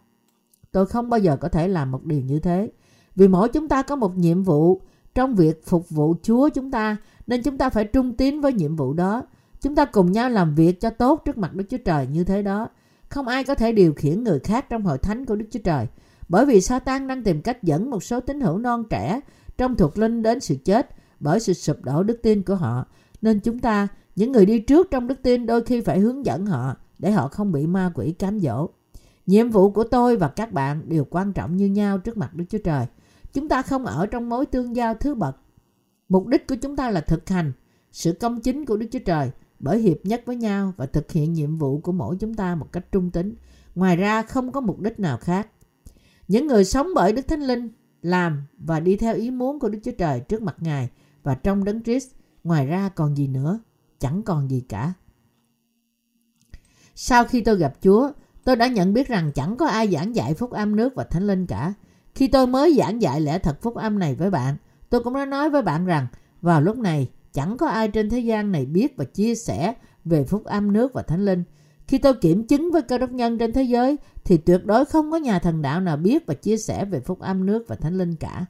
[0.72, 2.72] Tôi không bao giờ có thể làm một điều như thế.
[3.16, 4.82] Vì mỗi chúng ta có một nhiệm vụ
[5.16, 8.76] trong việc phục vụ Chúa chúng ta nên chúng ta phải trung tín với nhiệm
[8.76, 9.24] vụ đó.
[9.62, 12.42] Chúng ta cùng nhau làm việc cho tốt trước mặt Đức Chúa Trời như thế
[12.42, 12.70] đó.
[13.10, 15.88] Không ai có thể điều khiển người khác trong hội thánh của Đức Chúa Trời.
[16.30, 19.20] Bởi vì Satan đang tìm cách dẫn một số tín hữu non trẻ
[19.58, 22.86] trong thuộc linh đến sự chết bởi sự sụp đổ đức tin của họ.
[23.22, 26.46] Nên chúng ta, những người đi trước trong đức tin đôi khi phải hướng dẫn
[26.46, 28.70] họ để họ không bị ma quỷ cám dỗ.
[29.32, 32.46] Nhiệm vụ của tôi và các bạn đều quan trọng như nhau trước mặt Đức
[32.50, 32.86] Chúa Trời.
[33.34, 35.38] Chúng ta không ở trong mối tương giao thứ bậc.
[36.10, 37.52] Mục đích của chúng ta là thực hành
[37.92, 41.34] sự công chính của Đức Chúa Trời bởi hiệp nhất với nhau và thực hiện
[41.34, 43.36] nhiệm vụ của mỗi chúng ta một cách trung tính.
[43.76, 45.48] Ngoài ra không có mục đích nào khác.
[46.28, 47.70] Những người sống bởi Đức Thánh Linh
[48.02, 50.90] làm và đi theo ý muốn của Đức Chúa Trời trước mặt Ngài
[51.24, 52.10] và trong đấng Christ.
[52.44, 53.60] Ngoài ra còn gì nữa?
[54.00, 54.94] Chẳng còn gì cả.
[56.96, 58.12] Sau khi tôi gặp Chúa,
[58.44, 61.28] tôi đã nhận biết rằng chẳng có ai giảng dạy phúc âm nước và thánh
[61.28, 61.74] linh cả.
[62.16, 64.56] Khi tôi mới giảng dạy lẽ thật phúc âm này với bạn,
[64.90, 66.08] tôi cũng đã nói với bạn rằng
[66.42, 69.74] vào lúc này chẳng có ai trên thế gian này biết và chia sẻ
[70.06, 71.44] về phúc âm nước và thánh linh.
[71.88, 75.12] Khi tôi kiểm chứng với cơ đốc nhân trên thế giới thì tuyệt đối không
[75.12, 77.98] có nhà thần đạo nào biết và chia sẻ về phúc âm nước và thánh
[77.98, 78.46] linh cả.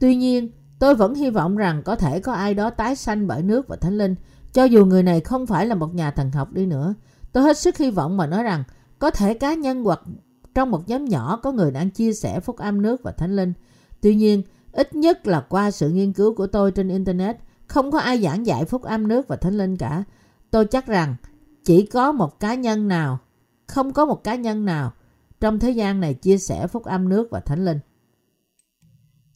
[0.00, 3.42] Tuy nhiên, tôi vẫn hy vọng rằng có thể có ai đó tái sanh bởi
[3.42, 4.14] nước và thánh linh,
[4.52, 6.94] cho dù người này không phải là một nhà thần học đi nữa.
[7.36, 8.64] Tôi hết sức hy vọng mà nói rằng
[8.98, 10.00] có thể cá nhân hoặc
[10.54, 13.52] trong một nhóm nhỏ có người đang chia sẻ phúc âm nước và thánh linh.
[14.00, 17.98] Tuy nhiên, ít nhất là qua sự nghiên cứu của tôi trên Internet, không có
[17.98, 20.04] ai giảng dạy phúc âm nước và thánh linh cả.
[20.50, 21.14] Tôi chắc rằng
[21.64, 23.18] chỉ có một cá nhân nào,
[23.66, 24.92] không có một cá nhân nào
[25.40, 27.78] trong thế gian này chia sẻ phúc âm nước và thánh linh.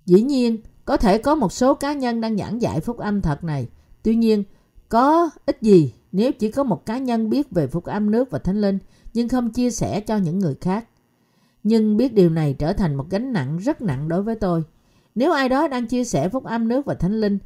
[0.06, 3.44] Dĩ nhiên, có thể có một số cá nhân đang giảng dạy phúc âm thật
[3.44, 3.68] này.
[4.02, 4.44] Tuy nhiên,
[4.88, 8.38] có ít gì nếu chỉ có một cá nhân biết về phúc âm nước và
[8.38, 8.78] thánh linh
[9.14, 10.84] nhưng không chia sẻ cho những người khác.
[11.62, 14.62] Nhưng biết điều này trở thành một gánh nặng rất nặng đối với tôi.
[15.14, 17.38] Nếu ai đó đang chia sẻ phúc âm nước và thánh linh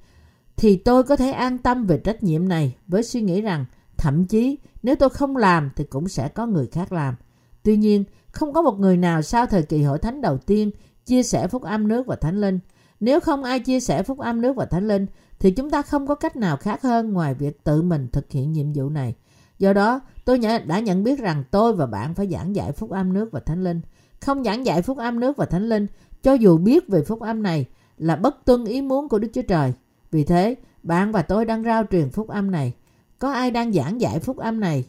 [0.56, 3.64] thì tôi có thể an tâm về trách nhiệm này với suy nghĩ rằng
[3.96, 7.14] thậm chí nếu tôi không làm thì cũng sẽ có người khác làm.
[7.62, 10.70] Tuy nhiên, không có một người nào sau thời kỳ hội thánh đầu tiên
[11.06, 12.58] chia sẻ phúc âm nước và thánh linh.
[13.00, 15.06] Nếu không ai chia sẻ phúc âm nước và thánh linh
[15.38, 18.52] thì chúng ta không có cách nào khác hơn ngoài việc tự mình thực hiện
[18.52, 19.14] nhiệm vụ này.
[19.58, 23.12] Do đó, tôi đã nhận biết rằng tôi và bạn phải giảng dạy phúc âm
[23.12, 23.80] nước và thánh linh.
[24.20, 25.86] Không giảng dạy phúc âm nước và thánh linh,
[26.22, 27.66] cho dù biết về phúc âm này
[27.98, 29.72] là bất tuân ý muốn của Đức Chúa Trời.
[30.10, 32.72] Vì thế, bạn và tôi đang rao truyền phúc âm này.
[33.18, 34.84] Có ai đang giảng dạy phúc âm này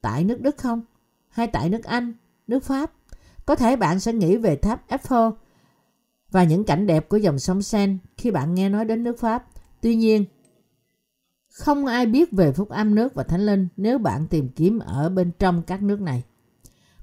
[0.00, 0.82] tại nước Đức không?
[1.28, 2.12] Hay tại nước Anh,
[2.46, 2.92] nước Pháp?
[3.46, 5.32] Có thể bạn sẽ nghĩ về tháp Eiffel
[6.30, 9.46] và những cảnh đẹp của dòng sông Sen khi bạn nghe nói đến nước Pháp.
[9.80, 10.24] Tuy nhiên,
[11.52, 15.08] không ai biết về phúc âm nước và thánh linh nếu bạn tìm kiếm ở
[15.08, 16.22] bên trong các nước này.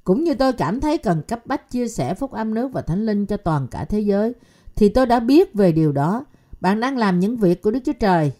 [0.03, 3.05] Cũng như tôi cảm thấy cần cấp bách chia sẻ phúc âm nước và thánh
[3.05, 4.33] linh cho toàn cả thế giới,
[4.75, 6.25] thì tôi đã biết về điều đó.
[6.61, 8.31] Bạn đang làm những việc của Đức Chúa Trời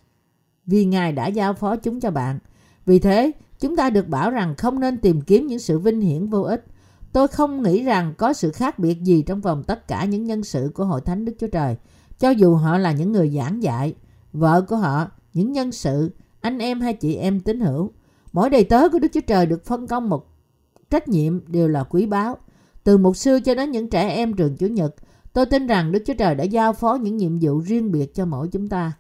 [0.65, 2.39] vì Ngài đã giao phó chúng cho bạn.
[2.86, 6.28] Vì thế, chúng ta được bảo rằng không nên tìm kiếm những sự vinh hiển
[6.28, 6.65] vô ích.
[7.13, 10.43] Tôi không nghĩ rằng có sự khác biệt gì trong vòng tất cả những nhân
[10.43, 11.75] sự của Hội Thánh Đức Chúa Trời,
[12.19, 13.95] cho dù họ là những người giảng dạy,
[14.33, 17.91] vợ của họ, những nhân sự, anh em hay chị em tín hữu.
[18.33, 20.27] Mỗi đầy tớ của Đức Chúa Trời được phân công một
[20.89, 22.37] trách nhiệm đều là quý báu.
[22.83, 24.95] Từ mục sư cho đến những trẻ em trường Chủ nhật,
[25.33, 28.25] tôi tin rằng Đức Chúa Trời đã giao phó những nhiệm vụ riêng biệt cho
[28.25, 28.91] mỗi chúng ta.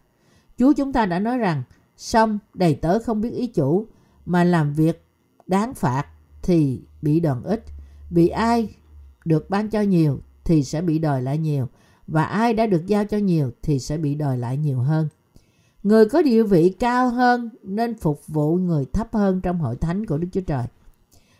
[0.57, 1.63] Chúa chúng ta đã nói rằng,
[1.97, 3.87] xong đầy tớ không biết ý chủ,
[4.25, 5.05] mà làm việc
[5.47, 6.05] đáng phạt
[6.41, 7.63] thì bị đòn ít.
[8.09, 8.69] Vì ai
[9.25, 11.67] được ban cho nhiều thì sẽ bị đòi lại nhiều,
[12.07, 15.07] và ai đã được giao cho nhiều thì sẽ bị đòi lại nhiều hơn.
[15.83, 20.05] Người có địa vị cao hơn nên phục vụ người thấp hơn trong hội thánh
[20.05, 20.65] của Đức Chúa Trời.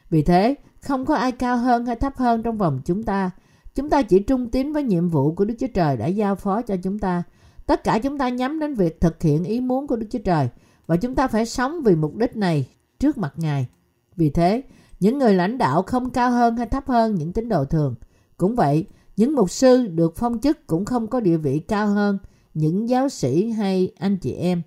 [0.10, 3.32] Vì thế, không có ai cao hơn hay thấp hơn trong vòng chúng ta.
[3.76, 6.62] Chúng ta chỉ trung tín với nhiệm vụ của Đức Chúa Trời đã giao phó
[6.62, 7.24] cho chúng ta.
[7.66, 10.50] Tất cả chúng ta nhắm đến việc thực hiện ý muốn của Đức Chúa Trời
[10.88, 12.68] và chúng ta phải sống vì mục đích này
[13.00, 13.68] trước mặt Ngài.
[14.16, 14.62] Vì thế,
[15.00, 17.96] những người lãnh đạo không cao hơn hay thấp hơn những tín đồ thường.
[18.38, 18.86] Cũng vậy,
[19.18, 22.18] những mục sư được phong chức cũng không có địa vị cao hơn
[22.54, 24.62] những giáo sĩ hay anh chị em.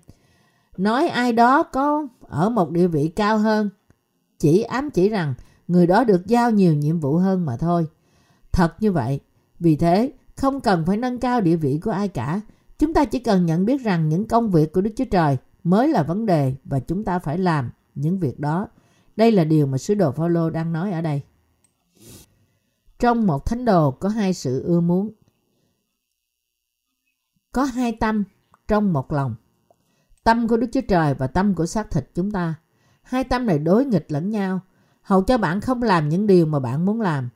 [0.77, 3.69] Nói ai đó có ở một địa vị cao hơn,
[4.39, 5.33] chỉ ám chỉ rằng
[5.67, 7.87] người đó được giao nhiều nhiệm vụ hơn mà thôi.
[8.51, 9.19] Thật như vậy,
[9.59, 12.41] vì thế không cần phải nâng cao địa vị của ai cả.
[12.79, 15.87] Chúng ta chỉ cần nhận biết rằng những công việc của Đức Chúa Trời mới
[15.87, 18.67] là vấn đề và chúng ta phải làm những việc đó.
[19.15, 21.21] Đây là điều mà sứ đồ Phaolô đang nói ở đây.
[22.99, 25.11] Trong một thánh đồ có hai sự ưa muốn.
[27.51, 28.23] Có hai tâm
[28.67, 29.35] trong một lòng.
[30.23, 32.55] Tâm của Đức Chúa Trời và tâm của xác thịt chúng ta.
[33.01, 34.59] Hai tâm này đối nghịch lẫn nhau,
[35.01, 37.29] hầu cho bạn không làm những điều mà bạn muốn làm.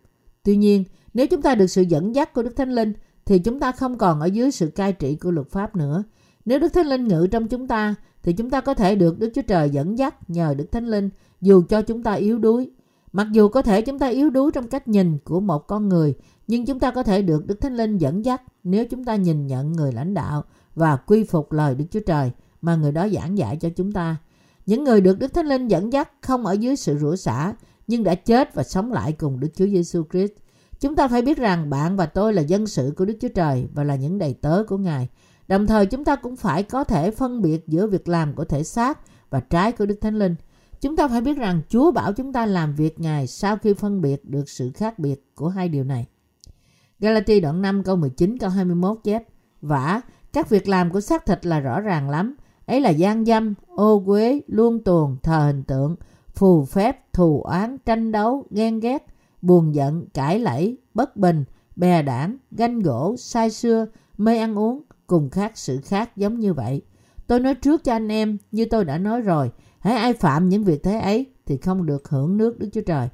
[0.43, 0.83] Tuy nhiên,
[1.13, 2.93] nếu chúng ta được sự dẫn dắt của Đức Thánh Linh,
[3.25, 6.03] thì chúng ta không còn ở dưới sự cai trị của luật pháp nữa.
[6.45, 9.31] Nếu Đức Thánh Linh ngự trong chúng ta, thì chúng ta có thể được Đức
[9.35, 11.09] Chúa Trời dẫn dắt nhờ Đức Thánh Linh
[11.41, 12.71] dù cho chúng ta yếu đuối.
[13.13, 16.13] Mặc dù có thể chúng ta yếu đuối trong cách nhìn của một con người,
[16.47, 19.47] nhưng chúng ta có thể được Đức Thánh Linh dẫn dắt nếu chúng ta nhìn
[19.47, 20.43] nhận người lãnh đạo
[20.75, 24.17] và quy phục lời Đức Chúa Trời mà người đó giảng dạy cho chúng ta.
[24.65, 27.53] Những người được Đức Thánh Linh dẫn dắt không ở dưới sự rủa xả,
[27.87, 30.33] nhưng đã chết và sống lại cùng Đức Chúa Giêsu Christ.
[30.79, 33.67] Chúng ta phải biết rằng bạn và tôi là dân sự của Đức Chúa Trời
[33.73, 35.09] và là những đầy tớ của Ngài.
[35.47, 38.63] Đồng thời chúng ta cũng phải có thể phân biệt giữa việc làm của thể
[38.63, 40.35] xác và trái của Đức Thánh Linh.
[40.81, 44.01] Chúng ta phải biết rằng Chúa bảo chúng ta làm việc Ngài sau khi phân
[44.01, 46.07] biệt được sự khác biệt của hai điều này.
[46.99, 49.23] Galati đoạn 5 câu 19 câu 21 chép
[49.61, 50.01] Vả,
[50.33, 52.35] các việc làm của xác thịt là rõ ràng lắm.
[52.65, 55.95] Ấy là gian dâm, ô quế, luân tuồn thờ hình tượng,
[56.35, 59.05] phù phép, thù oán, tranh đấu, ghen ghét,
[59.41, 61.43] buồn giận, cãi lẫy, bất bình,
[61.75, 63.85] bè đảng, ganh gỗ, sai xưa,
[64.17, 66.81] mê ăn uống, cùng khác sự khác giống như vậy.
[67.27, 70.63] Tôi nói trước cho anh em, như tôi đã nói rồi, hãy ai phạm những
[70.63, 73.09] việc thế ấy thì không được hưởng nước Đức Chúa Trời.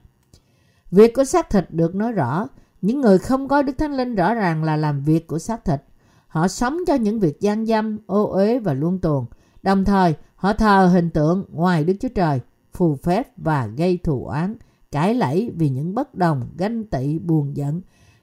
[0.92, 2.48] Việc của xác thịt được nói rõ,
[2.82, 5.82] những người không có Đức Thánh Linh rõ ràng là làm việc của xác thịt.
[6.28, 9.26] Họ sống cho những việc gian dâm, ô uế và luân tuồng.
[9.64, 12.40] Đồng thời, họ thờ hình tượng ngoài Đức Chúa Trời,
[12.74, 14.56] phù phép và gây thù oán,
[14.92, 17.82] cãi lẫy vì những bất đồng, ganh tị, buồn giận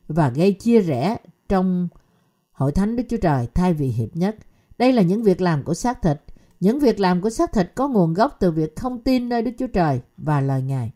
[0.08, 1.16] và gây chia rẽ
[1.48, 1.88] trong
[2.58, 4.36] hội thánh Đức Chúa Trời thay vì hiệp nhất.
[4.78, 6.20] Đây là những việc làm của xác thịt.
[6.60, 9.50] Những việc làm của xác thịt có nguồn gốc từ việc không tin nơi Đức
[9.58, 10.92] Chúa Trời và lời Ngài.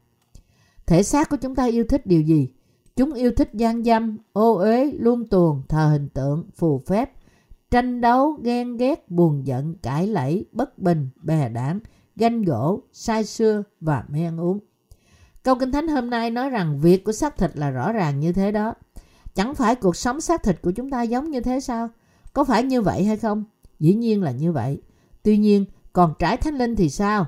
[0.87, 2.49] Thể xác của chúng ta yêu thích điều gì?
[2.97, 7.13] Chúng yêu thích gian dâm, ô uế, luôn tuồng, thờ hình tượng, phù phép,
[7.71, 11.81] tranh đấu, ghen ghét, buồn giận, cãi lẫy, bất bình, bè đảm,
[12.17, 14.59] ganh gỗ, sai xưa và mê ăn uống.
[15.43, 18.33] Câu Kinh Thánh hôm nay nói rằng việc của xác thịt là rõ ràng như
[18.33, 18.75] thế đó.
[19.35, 21.89] Chẳng phải cuộc sống xác thịt của chúng ta giống như thế sao?
[22.33, 23.45] Có phải như vậy hay không?
[23.79, 24.83] Dĩ nhiên là như vậy.
[25.23, 27.27] Tuy nhiên, còn trái thánh linh thì sao?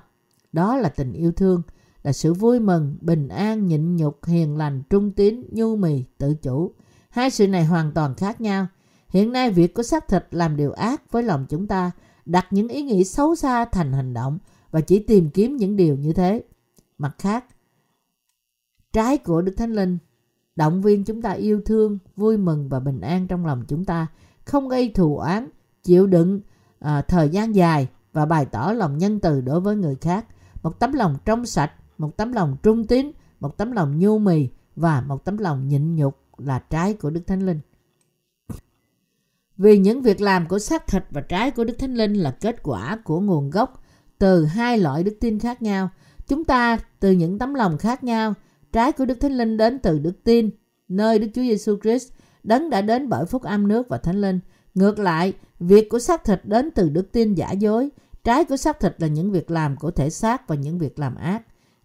[0.52, 1.62] Đó là tình yêu thương,
[2.02, 6.34] là sự vui mừng, bình an, nhịn nhục, hiền lành, trung tín, nhu mì, tự
[6.34, 6.72] chủ.
[7.08, 8.66] Hai sự này hoàn toàn khác nhau.
[9.08, 11.90] Hiện nay việc của xác thịt làm điều ác với lòng chúng ta,
[12.24, 14.38] đặt những ý nghĩ xấu xa thành hành động
[14.70, 16.42] và chỉ tìm kiếm những điều như thế.
[16.98, 17.44] Mặt khác,
[18.92, 19.98] trái của Đức Thánh Linh
[20.56, 24.06] động viên chúng ta yêu thương, vui mừng và bình an trong lòng chúng ta,
[24.44, 25.48] không gây thù oán,
[25.82, 26.40] chịu đựng
[26.78, 30.26] à, thời gian dài và bày tỏ lòng nhân từ đối với người khác,
[30.62, 34.48] một tấm lòng trong sạch, một tấm lòng trung tín, một tấm lòng nhu mì
[34.76, 37.60] và một tấm lòng nhịn nhục là trái của Đức Thánh Linh.
[39.56, 42.62] Vì những việc làm của xác thịt và trái của Đức Thánh Linh là kết
[42.62, 43.82] quả của nguồn gốc
[44.18, 45.88] từ hai loại đức tin khác nhau.
[46.26, 48.34] Chúng ta từ những tấm lòng khác nhau
[48.74, 50.50] Trái của Đức Thánh Linh đến từ đức tin,
[50.88, 54.40] nơi Đức Chúa Giêsu Christ đấng đã đến bởi phúc âm nước và Thánh Linh.
[54.74, 57.90] Ngược lại, việc của xác thịt đến từ đức tin giả dối.
[58.24, 61.14] Trái của xác thịt là những việc làm của thể xác và những việc làm
[61.16, 61.42] ác.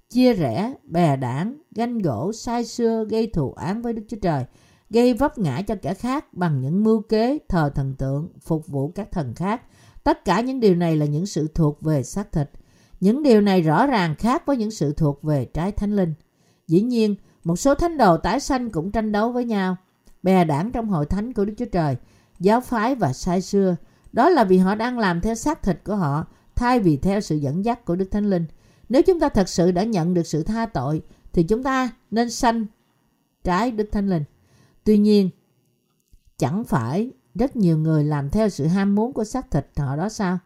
[0.09, 4.43] Chia rẽ, bè đảng, ganh gỗ, sai xưa, gây thù án với Đức Chúa Trời,
[4.89, 8.91] gây vấp ngã cho kẻ khác bằng những mưu kế, thờ thần tượng, phục vụ
[8.95, 9.61] các thần khác.
[10.03, 12.49] Tất cả những điều này là những sự thuộc về xác thịt.
[12.99, 16.13] Những điều này rõ ràng khác với những sự thuộc về trái thánh linh.
[16.69, 19.77] Dĩ nhiên, một số thánh đồ tái sanh cũng tranh đấu với nhau,
[20.23, 21.95] bè đảng trong hội thánh của Đức Chúa Trời,
[22.39, 23.75] giáo phái và sai xưa.
[24.11, 27.35] Đó là vì họ đang làm theo xác thịt của họ, thay vì theo sự
[27.35, 28.45] dẫn dắt của Đức Thánh Linh.
[28.89, 31.01] Nếu chúng ta thật sự đã nhận được sự tha tội,
[31.33, 32.65] thì chúng ta nên sanh
[33.43, 34.23] trái Đức Thánh Linh.
[34.83, 35.29] Tuy nhiên,
[36.37, 40.09] chẳng phải rất nhiều người làm theo sự ham muốn của xác thịt họ đó
[40.09, 40.39] sao?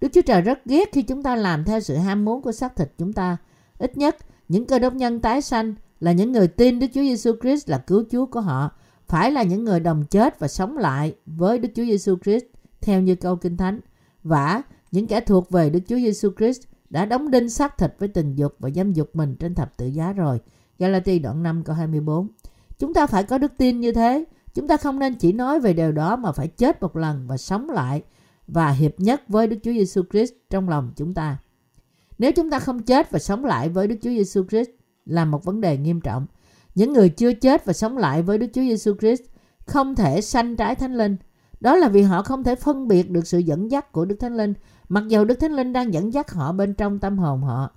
[0.00, 2.76] Đức Chúa Trời rất ghét khi chúng ta làm theo sự ham muốn của xác
[2.76, 3.36] thịt chúng ta.
[3.78, 4.16] Ít nhất
[4.50, 7.78] những cơ đốc nhân tái sanh là những người tin Đức Chúa Giêsu Christ là
[7.78, 8.70] cứu Chúa của họ,
[9.06, 12.44] phải là những người đồng chết và sống lại với Đức Chúa Giêsu Christ
[12.80, 13.80] theo như câu Kinh Thánh.
[14.22, 16.60] Và những kẻ thuộc về Đức Chúa Giêsu Christ
[16.90, 19.86] đã đóng đinh xác thịt với tình dục và dâm dục mình trên thập tự
[19.86, 20.40] giá rồi.
[20.78, 22.28] Galati đoạn 5 câu 24.
[22.78, 24.24] Chúng ta phải có đức tin như thế.
[24.54, 27.36] Chúng ta không nên chỉ nói về điều đó mà phải chết một lần và
[27.36, 28.02] sống lại
[28.46, 31.38] và hiệp nhất với Đức Chúa Giêsu Christ trong lòng chúng ta.
[32.20, 34.70] Nếu chúng ta không chết và sống lại với Đức Chúa Giêsu Christ
[35.04, 36.26] là một vấn đề nghiêm trọng.
[36.74, 39.22] Những người chưa chết và sống lại với Đức Chúa Giêsu Christ
[39.66, 41.16] không thể sanh trái Thánh Linh.
[41.60, 44.36] Đó là vì họ không thể phân biệt được sự dẫn dắt của Đức Thánh
[44.36, 44.54] Linh,
[44.88, 47.70] mặc dầu Đức Thánh Linh đang dẫn dắt họ bên trong tâm hồn họ.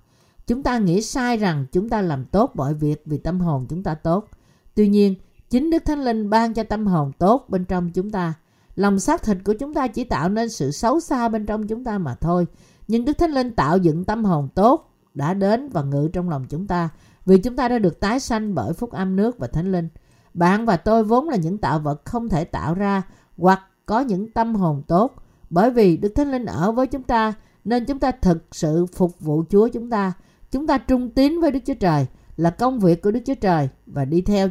[0.48, 3.84] Chúng ta nghĩ sai rằng chúng ta làm tốt mọi việc vì tâm hồn chúng
[3.84, 4.30] ta tốt.
[4.76, 5.16] Tuy nhiên,
[5.50, 8.34] chính Đức Thánh Linh ban cho tâm hồn tốt bên trong chúng ta.
[8.76, 11.84] Lòng xác thịt của chúng ta chỉ tạo nên sự xấu xa bên trong chúng
[11.84, 12.46] ta mà thôi
[12.88, 16.46] nhưng Đức Thánh Linh tạo dựng tâm hồn tốt đã đến và ngự trong lòng
[16.50, 16.90] chúng ta,
[17.26, 19.90] vì chúng ta đã được tái sanh bởi phúc âm nước và Thánh Linh.
[20.34, 23.02] Bạn và tôi vốn là những tạo vật không thể tạo ra
[23.38, 25.16] hoặc có những tâm hồn tốt
[25.50, 27.34] bởi vì Đức Thánh Linh ở với chúng ta,
[27.66, 30.14] nên chúng ta thực sự phục vụ Chúa chúng ta.
[30.52, 32.06] Chúng ta trung tín với Đức Chúa Trời,
[32.38, 34.50] là công việc của Đức Chúa Trời và đi theo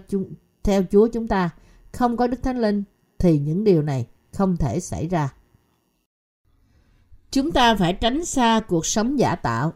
[0.62, 1.50] theo Chúa chúng ta.
[1.92, 2.82] Không có Đức Thánh Linh
[3.18, 5.34] thì những điều này không thể xảy ra.
[7.32, 9.72] Chúng ta phải tránh xa cuộc sống giả tạo.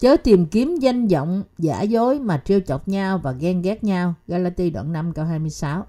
[0.00, 4.14] Chớ tìm kiếm danh vọng giả dối mà trêu chọc nhau và ghen ghét nhau.
[4.28, 5.86] Galati đoạn 5 câu 26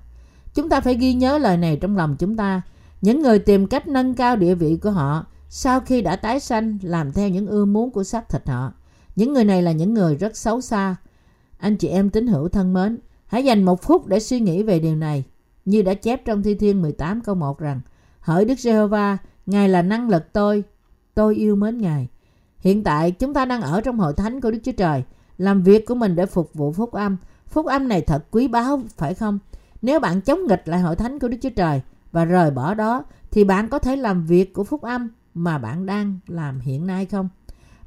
[0.54, 2.62] Chúng ta phải ghi nhớ lời này trong lòng chúng ta.
[3.02, 6.78] Những người tìm cách nâng cao địa vị của họ sau khi đã tái sanh
[6.82, 8.74] làm theo những ưa muốn của xác thịt họ.
[9.16, 10.96] Những người này là những người rất xấu xa.
[11.58, 14.80] Anh chị em tín hữu thân mến, hãy dành một phút để suy nghĩ về
[14.80, 15.24] điều này.
[15.66, 17.82] Như đã chép trong Thi Thiên 18 câu 1 rằng
[18.20, 20.64] Hỡi Đức Giê-hô-va, Ngài là năng lực tôi,
[21.14, 22.08] tôi yêu mến Ngài.
[22.60, 25.04] Hiện tại chúng ta đang ở trong hội thánh của Đức Chúa Trời,
[25.38, 27.18] làm việc của mình để phục vụ phúc âm.
[27.48, 29.40] Phúc âm này thật quý báu, phải không?
[29.82, 31.82] Nếu bạn chống nghịch lại hội thánh của Đức Chúa Trời
[32.12, 35.86] và rời bỏ đó, thì bạn có thể làm việc của phúc âm mà bạn
[35.86, 37.30] đang làm hiện nay không?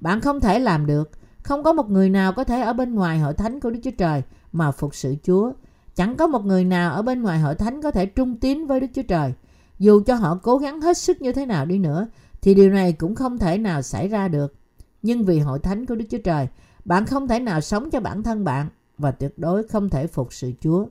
[0.00, 1.10] Bạn không thể làm được.
[1.42, 3.90] Không có một người nào có thể ở bên ngoài hội thánh của Đức Chúa
[3.98, 5.52] Trời mà phục sự Chúa.
[5.94, 8.80] Chẳng có một người nào ở bên ngoài hội thánh có thể trung tín với
[8.80, 9.34] Đức Chúa Trời.
[9.80, 12.06] Dù cho họ cố gắng hết sức như thế nào đi nữa,
[12.42, 14.54] thì điều này cũng không thể nào xảy ra được.
[15.02, 16.48] Nhưng vì hội thánh của Đức Chúa Trời,
[16.84, 20.32] bạn không thể nào sống cho bản thân bạn và tuyệt đối không thể phục
[20.32, 20.86] sự Chúa.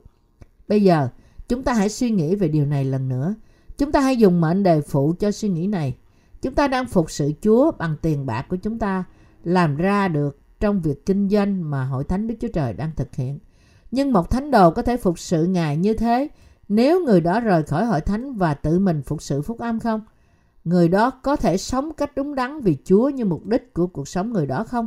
[0.68, 1.08] Bây giờ,
[1.48, 3.34] chúng ta hãy suy nghĩ về điều này lần nữa.
[3.78, 5.96] Chúng ta hãy dùng mệnh đề phụ cho suy nghĩ này.
[6.42, 9.04] Chúng ta đang phục sự Chúa bằng tiền bạc của chúng ta
[9.44, 13.14] làm ra được trong việc kinh doanh mà hội thánh Đức Chúa Trời đang thực
[13.14, 13.38] hiện.
[13.90, 16.28] Nhưng một thánh đồ có thể phục sự Ngài như thế
[16.70, 20.00] nếu người đó rời khỏi hội thánh và tự mình phục sự phúc âm không?
[20.64, 24.08] Người đó có thể sống cách đúng đắn vì Chúa như mục đích của cuộc
[24.08, 24.86] sống người đó không?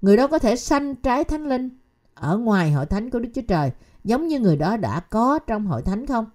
[0.00, 1.68] Người đó có thể sanh trái thánh linh
[2.14, 3.70] ở ngoài hội thánh của Đức Chúa Trời
[4.04, 6.26] giống như người đó đã có trong hội thánh không?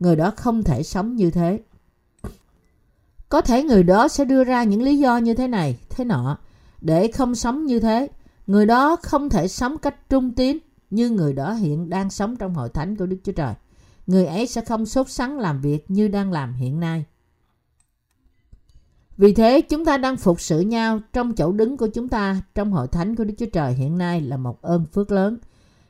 [0.00, 1.60] Người đó không thể sống như thế.
[3.28, 6.38] Có thể người đó sẽ đưa ra những lý do như thế này, thế nọ
[6.80, 8.08] để không sống như thế.
[8.46, 10.58] Người đó không thể sống cách trung tín
[10.90, 13.54] như người đó hiện đang sống trong hội thánh của Đức Chúa Trời.
[14.06, 17.04] Người ấy sẽ không sốt sắng làm việc như đang làm hiện nay.
[19.16, 22.72] Vì thế chúng ta đang phục sự nhau trong chỗ đứng của chúng ta trong
[22.72, 25.38] hội thánh của Đức Chúa Trời hiện nay là một ơn phước lớn.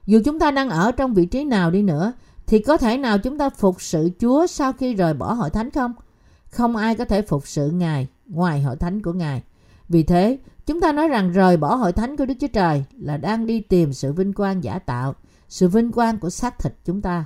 [0.07, 2.13] Dù chúng ta đang ở trong vị trí nào đi nữa
[2.47, 5.71] thì có thể nào chúng ta phục sự Chúa sau khi rời bỏ hội thánh
[5.71, 5.93] không?
[6.51, 9.43] Không ai có thể phục sự Ngài ngoài hội thánh của Ngài.
[9.89, 13.17] Vì thế, chúng ta nói rằng rời bỏ hội thánh của Đức Chúa Trời là
[13.17, 15.15] đang đi tìm sự vinh quang giả tạo,
[15.49, 17.25] sự vinh quang của xác thịt chúng ta.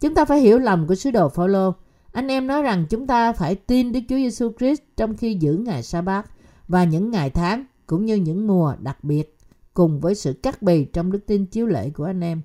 [0.00, 1.74] Chúng ta phải hiểu lầm của sứ đồ Phaolô.
[2.12, 5.56] Anh em nói rằng chúng ta phải tin Đức Chúa Giêsu Christ trong khi giữ
[5.56, 6.26] ngày sa-bát
[6.68, 9.38] và những ngày tháng cũng như những mùa đặc biệt
[9.74, 12.42] cùng với sự cắt bì trong đức tin chiếu lệ của anh em.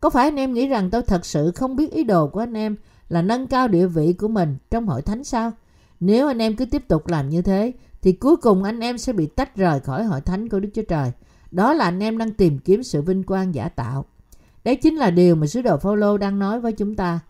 [0.00, 2.54] Có phải anh em nghĩ rằng tôi thật sự không biết ý đồ của anh
[2.54, 2.76] em
[3.08, 5.52] là nâng cao địa vị của mình trong hội thánh sao?
[6.00, 9.12] Nếu anh em cứ tiếp tục làm như thế, thì cuối cùng anh em sẽ
[9.12, 11.12] bị tách rời khỏi hội thánh của Đức Chúa Trời.
[11.50, 14.04] Đó là anh em đang tìm kiếm sự vinh quang giả tạo.
[14.64, 17.20] Đấy chính là điều mà sứ đồ Phaolô đang nói với chúng ta.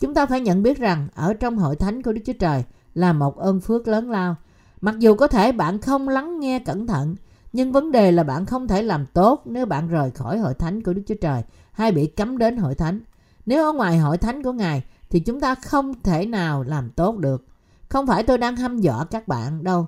[0.00, 3.12] Chúng ta phải nhận biết rằng ở trong hội thánh của Đức Chúa Trời là
[3.12, 4.36] một ơn phước lớn lao.
[4.80, 7.16] Mặc dù có thể bạn không lắng nghe cẩn thận,
[7.52, 10.82] nhưng vấn đề là bạn không thể làm tốt nếu bạn rời khỏi hội thánh
[10.82, 13.00] của Đức Chúa Trời hay bị cấm đến hội thánh.
[13.46, 17.16] Nếu ở ngoài hội thánh của Ngài thì chúng ta không thể nào làm tốt
[17.16, 17.46] được.
[17.88, 19.86] Không phải tôi đang hăm dọa các bạn đâu.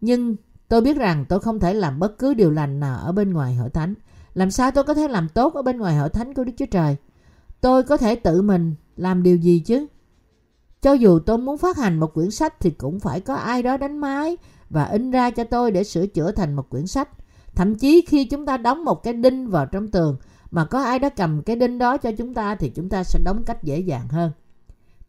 [0.00, 0.36] Nhưng
[0.68, 3.54] tôi biết rằng tôi không thể làm bất cứ điều lành nào ở bên ngoài
[3.54, 3.94] hội thánh.
[4.36, 6.66] Làm sao tôi có thể làm tốt ở bên ngoài hội thánh của Đức Chúa
[6.66, 6.96] Trời?
[7.60, 9.86] Tôi có thể tự mình làm điều gì chứ?
[10.82, 13.76] Cho dù tôi muốn phát hành một quyển sách thì cũng phải có ai đó
[13.76, 14.36] đánh máy
[14.70, 17.08] và in ra cho tôi để sửa chữa thành một quyển sách.
[17.54, 20.16] Thậm chí khi chúng ta đóng một cái đinh vào trong tường
[20.50, 23.18] mà có ai đó cầm cái đinh đó cho chúng ta thì chúng ta sẽ
[23.24, 24.32] đóng cách dễ dàng hơn.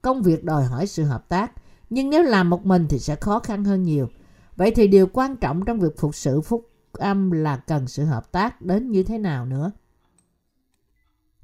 [0.01, 1.51] Công việc đòi hỏi sự hợp tác,
[1.89, 4.07] nhưng nếu làm một mình thì sẽ khó khăn hơn nhiều.
[4.55, 8.31] Vậy thì điều quan trọng trong việc phục sự phúc âm là cần sự hợp
[8.31, 9.71] tác đến như thế nào nữa?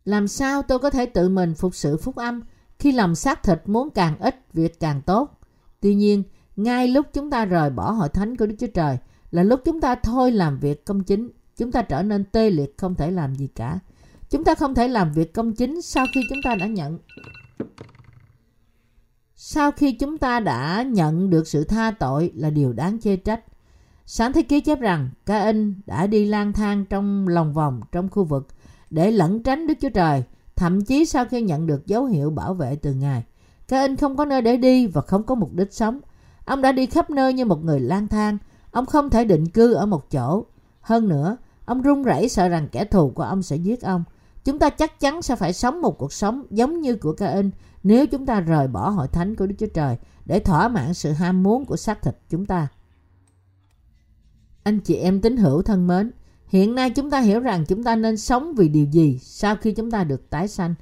[0.06, 2.42] Làm sao tôi có thể tự mình phục sự phúc âm
[2.80, 5.40] khi lòng xác thịt muốn càng ít, việc càng tốt?
[5.80, 6.24] Tuy nhiên,
[6.56, 8.98] ngay lúc chúng ta rời bỏ hội thánh của Đức Chúa Trời
[9.32, 11.30] là lúc chúng ta thôi làm việc công chính.
[11.58, 13.80] Chúng ta trở nên tê liệt không thể làm gì cả.
[14.30, 17.00] Chúng ta không thể làm việc công chính sau khi chúng ta đã nhận
[19.46, 23.44] sau khi chúng ta đã nhận được sự tha tội là điều đáng chê trách.
[24.06, 28.24] Sáng thế ký chép rằng Ca-in đã đi lang thang trong lòng vòng trong khu
[28.24, 28.48] vực
[28.90, 30.24] để lẩn tránh Đức Chúa Trời,
[30.56, 33.24] thậm chí sau khi nhận được dấu hiệu bảo vệ từ Ngài.
[33.68, 36.00] Ca-in không có nơi để đi và không có mục đích sống.
[36.46, 38.38] Ông đã đi khắp nơi như một người lang thang.
[38.72, 40.46] Ông không thể định cư ở một chỗ.
[40.82, 44.04] Hơn nữa, ông run rẩy sợ rằng kẻ thù của ông sẽ giết ông.
[44.46, 47.52] Chúng ta chắc chắn sẽ phải sống một cuộc sống giống như của Ca-in
[47.84, 51.12] nếu chúng ta rời bỏ hội thánh của Đức Chúa Trời để thỏa mãn sự
[51.12, 52.68] ham muốn của xác thịt chúng ta.
[54.64, 56.12] Anh chị em tín hữu thân mến,
[56.48, 59.72] hiện nay chúng ta hiểu rằng chúng ta nên sống vì điều gì sau khi
[59.72, 60.76] chúng ta được tái sanh.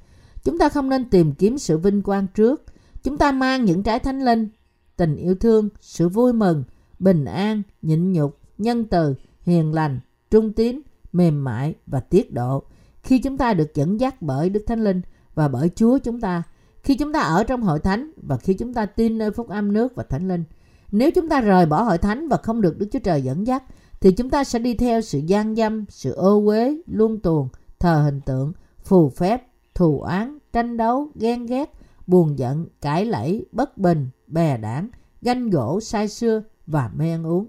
[0.44, 2.64] Chúng ta không nên tìm kiếm sự vinh quang trước.
[3.04, 4.50] Chúng ta mang những trái thánh linh,
[4.98, 6.64] tình yêu thương, sự vui mừng,
[7.00, 10.00] bình an, nhịn nhục, nhân từ, hiền lành,
[10.32, 10.82] trung tín,
[11.14, 12.64] mềm mại và tiết độ.
[13.04, 15.02] Khi chúng ta được dẫn dắt bởi Đức Thánh Linh
[15.36, 16.44] và bởi Chúa chúng ta,
[16.84, 19.74] khi chúng ta ở trong hội thánh và khi chúng ta tin nơi phúc âm
[19.74, 20.44] nước và Thánh Linh.
[20.92, 23.64] Nếu chúng ta rời bỏ hội thánh và không được Đức Chúa Trời dẫn dắt,
[24.02, 28.02] thì chúng ta sẽ đi theo sự gian dâm, sự ô uế, luân tuồng, thờ
[28.04, 31.74] hình tượng, phù phép, thù oán, tranh đấu, ghen ghét,
[32.08, 34.90] buồn giận, cãi lẫy, bất bình, bè đảng,
[35.22, 37.48] ganh gỗ, sai xưa và mê ăn uống.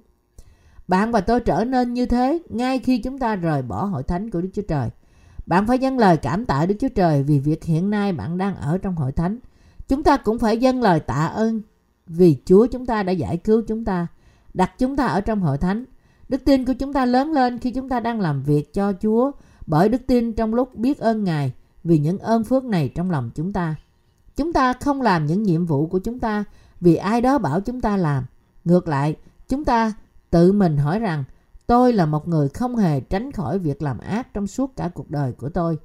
[0.89, 4.31] Bạn và tôi trở nên như thế ngay khi chúng ta rời bỏ hội thánh
[4.31, 4.89] của Đức Chúa Trời.
[5.47, 8.57] Bạn phải dâng lời cảm tạ Đức Chúa Trời vì việc hiện nay bạn đang
[8.57, 9.39] ở trong hội thánh.
[9.89, 11.61] Chúng ta cũng phải dâng lời tạ ơn
[12.07, 14.07] vì Chúa chúng ta đã giải cứu chúng ta,
[14.55, 15.85] đặt chúng ta ở trong hội thánh.
[16.29, 19.31] Đức tin của chúng ta lớn lên khi chúng ta đang làm việc cho Chúa
[19.67, 21.53] bởi đức tin trong lúc biết ơn Ngài
[21.85, 23.75] vì những ơn phước này trong lòng chúng ta.
[24.37, 26.45] Chúng ta không làm những nhiệm vụ của chúng ta
[26.81, 28.25] vì ai đó bảo chúng ta làm.
[28.65, 29.17] Ngược lại,
[29.49, 29.93] chúng ta
[30.31, 31.25] tự mình hỏi rằng
[31.67, 35.11] tôi là một người không hề tránh khỏi việc làm ác trong suốt cả cuộc
[35.11, 35.79] đời của tôi.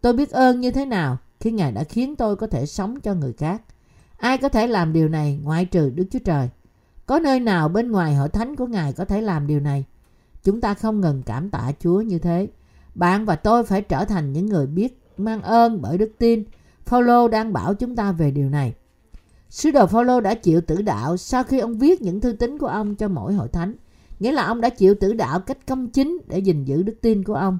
[0.00, 3.14] Tôi biết ơn như thế nào khi Ngài đã khiến tôi có thể sống cho
[3.14, 3.62] người khác.
[4.22, 6.48] Ai có thể làm điều này ngoại trừ Đức Chúa Trời?
[7.06, 9.84] Có nơi nào bên ngoài hội thánh của Ngài có thể làm điều này?
[10.44, 12.48] Chúng ta không ngừng cảm tạ Chúa như thế.
[12.94, 16.44] Bạn và tôi phải trở thành những người biết mang ơn bởi đức tin.
[16.86, 18.74] Phaolô đang bảo chúng ta về điều này.
[19.50, 22.66] Sứ đồ Phaolô đã chịu tử đạo sau khi ông viết những thư tín của
[22.66, 23.74] ông cho mỗi hội thánh.
[24.20, 27.24] Nghĩa là ông đã chịu tử đạo cách công chính để gìn giữ đức tin
[27.24, 27.58] của ông.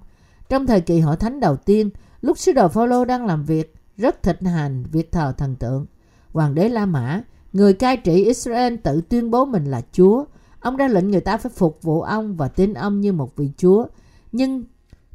[0.48, 1.90] Trong thời kỳ hội thánh đầu tiên,
[2.20, 5.86] lúc sứ đồ Phaolô đang làm việc, rất thịnh hành việc thờ thần tượng.
[6.33, 7.22] Hoàng đế La Mã,
[7.53, 10.24] người cai trị Israel tự tuyên bố mình là Chúa.
[10.61, 13.51] Ông ra lệnh người ta phải phục vụ ông và tin ông như một vị
[13.57, 13.87] Chúa.
[14.33, 14.64] Nhưng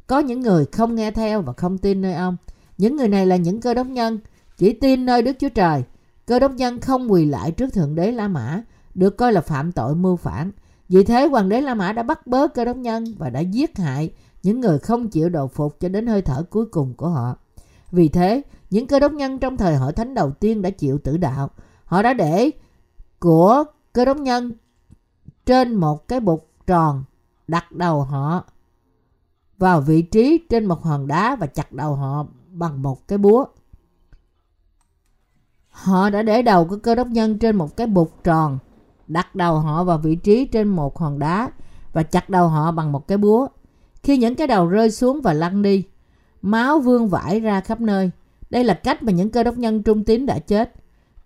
[0.06, 2.36] có những người không nghe theo và không tin nơi ông.
[2.78, 4.18] Những người này là những cơ đốc nhân,
[4.56, 5.82] chỉ tin nơi Đức Chúa Trời.
[6.26, 8.62] Cơ đốc nhân không quỳ lại trước Thượng đế La Mã,
[8.94, 10.50] được coi là phạm tội mưu phản.
[10.88, 13.78] Vì thế Hoàng đế La Mã đã bắt bớ cơ đốc nhân và đã giết
[13.78, 14.10] hại
[14.42, 17.36] những người không chịu đầu phục cho đến hơi thở cuối cùng của họ.
[17.90, 21.16] Vì thế, những cơ đốc nhân trong thời hội thánh đầu tiên đã chịu tử
[21.16, 21.50] đạo.
[21.84, 22.50] Họ đã để
[23.18, 24.52] của cơ đốc nhân
[25.46, 27.04] trên một cái bục tròn
[27.48, 28.44] đặt đầu họ
[29.58, 33.44] vào vị trí trên một hòn đá và chặt đầu họ bằng một cái búa.
[35.70, 38.58] Họ đã để đầu của cơ đốc nhân trên một cái bục tròn,
[39.06, 41.50] đặt đầu họ vào vị trí trên một hòn đá
[41.92, 43.48] và chặt đầu họ bằng một cái búa.
[44.02, 45.84] Khi những cái đầu rơi xuống và lăn đi,
[46.42, 48.10] máu vương vãi ra khắp nơi.
[48.50, 50.74] Đây là cách mà những cơ đốc nhân trung tín đã chết.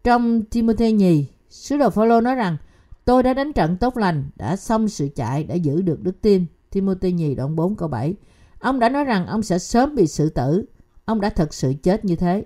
[0.05, 2.57] Trong Timothy nhì, sứ đồ Phaolô nói rằng
[3.05, 6.47] tôi đã đánh trận tốt lành, đã xong sự chạy, đã giữ được đức tin.
[6.71, 8.15] Timothy nhì đoạn 4 câu 7.
[8.59, 10.65] Ông đã nói rằng ông sẽ sớm bị xử tử.
[11.05, 12.45] Ông đã thật sự chết như thế.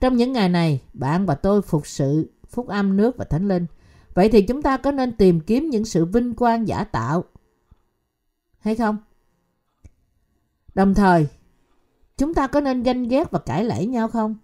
[0.00, 3.66] Trong những ngày này, bạn và tôi phục sự phúc âm nước và thánh linh.
[4.14, 7.24] Vậy thì chúng ta có nên tìm kiếm những sự vinh quang giả tạo
[8.58, 8.96] hay không?
[10.74, 11.26] Đồng thời,
[12.20, 14.34] chúng ta có nên ganh ghét và cãi lẫy nhau không?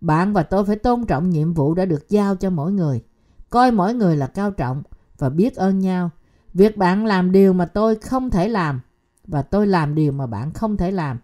[0.00, 3.02] Bạn và tôi phải tôn trọng nhiệm vụ đã được giao cho mỗi người.
[3.50, 4.82] Coi mỗi người là cao trọng
[5.18, 6.10] và biết ơn nhau.
[6.54, 8.80] Việc bạn làm điều mà tôi không thể làm
[9.26, 11.18] và tôi làm điều mà bạn không thể làm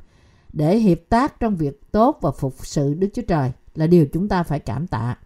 [0.53, 4.29] để hiệp tác trong việc tốt và phục sự Đức Chúa Trời là điều chúng
[4.29, 5.17] ta phải cảm tạ.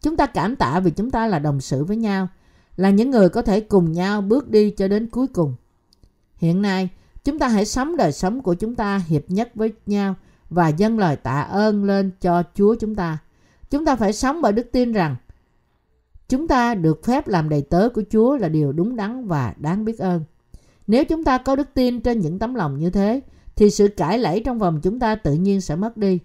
[0.00, 2.28] Chúng ta cảm tạ vì chúng ta là đồng sự với nhau,
[2.76, 5.54] là những người có thể cùng nhau bước đi cho đến cuối cùng.
[6.36, 6.88] Hiện nay,
[7.24, 10.14] chúng ta hãy sống đời sống của chúng ta hiệp nhất với nhau
[10.50, 13.18] và dâng lời tạ ơn lên cho Chúa chúng ta.
[13.70, 15.16] Chúng ta phải sống bởi đức tin rằng
[16.28, 19.84] chúng ta được phép làm đầy tớ của Chúa là điều đúng đắn và đáng
[19.84, 20.24] biết ơn.
[20.86, 23.20] Nếu chúng ta có đức tin trên những tấm lòng như thế,
[23.56, 26.18] thì sự cãi lẫy trong vòng chúng ta tự nhiên sẽ mất đi.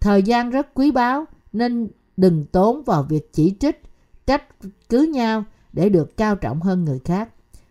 [0.00, 3.82] Thời gian rất quý báu nên đừng tốn vào việc chỉ trích,
[4.26, 4.42] trách
[4.88, 7.28] cứ nhau để được cao trọng hơn người khác.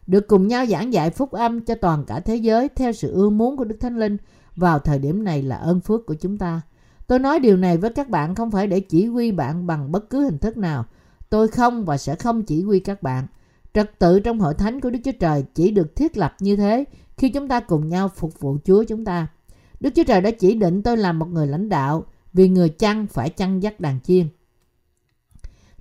[0.09, 3.29] Được cùng nhau giảng dạy phúc âm cho toàn cả thế giới theo sự ưa
[3.29, 4.17] muốn của Đức Thánh Linh
[4.55, 6.61] vào thời điểm này là ơn phước của chúng ta.
[7.07, 10.09] Tôi nói điều này với các bạn không phải để chỉ huy bạn bằng bất
[10.09, 10.85] cứ hình thức nào.
[11.29, 13.27] Tôi không và sẽ không chỉ huy các bạn.
[13.73, 16.85] Trật tự trong hội thánh của Đức Chúa Trời chỉ được thiết lập như thế
[17.17, 19.27] khi chúng ta cùng nhau phục vụ Chúa chúng ta.
[19.79, 23.07] Đức Chúa Trời đã chỉ định tôi làm một người lãnh đạo vì người chăn
[23.07, 24.27] phải chăn dắt đàn chiên.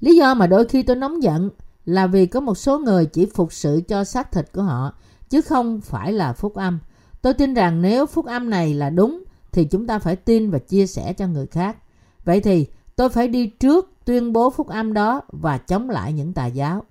[0.00, 1.50] Lý do mà đôi khi tôi nóng giận
[1.88, 4.92] là vì có một số người chỉ phục sự cho xác thịt của họ
[5.30, 6.78] chứ không phải là phúc âm.
[7.22, 10.58] Tôi tin rằng nếu phúc âm này là đúng thì chúng ta phải tin và
[10.58, 11.76] chia sẻ cho người khác.
[12.24, 12.66] Vậy thì
[12.96, 16.84] tôi phải đi trước tuyên bố phúc âm đó và chống lại những tà giáo.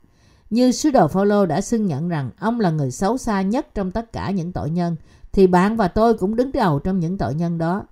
[0.49, 3.91] Như sứ đồ Phaolô đã xưng nhận rằng ông là người xấu xa nhất trong
[3.91, 4.95] tất cả những tội nhân,
[5.31, 7.83] thì bạn và tôi cũng đứng đầu trong những tội nhân đó.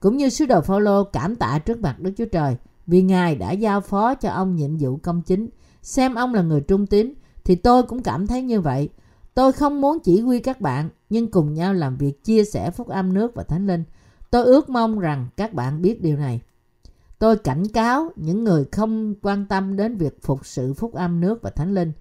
[0.00, 2.56] Cũng như sứ đồ Phaolô cảm tạ trước mặt Đức Chúa Trời
[2.86, 5.48] vì Ngài đã giao phó cho ông nhiệm vụ công chính,
[5.84, 7.14] xem ông là người trung tín,
[7.44, 8.88] thì tôi cũng cảm thấy như vậy.
[9.34, 12.88] Tôi không muốn chỉ huy các bạn, nhưng cùng nhau làm việc chia sẻ phúc
[12.88, 13.84] âm nước và thánh linh.
[14.30, 16.40] Tôi ước mong rằng các bạn biết điều này.
[17.18, 21.42] Tôi cảnh cáo những người không quan tâm đến việc phục sự phúc âm nước
[21.42, 21.92] và thánh linh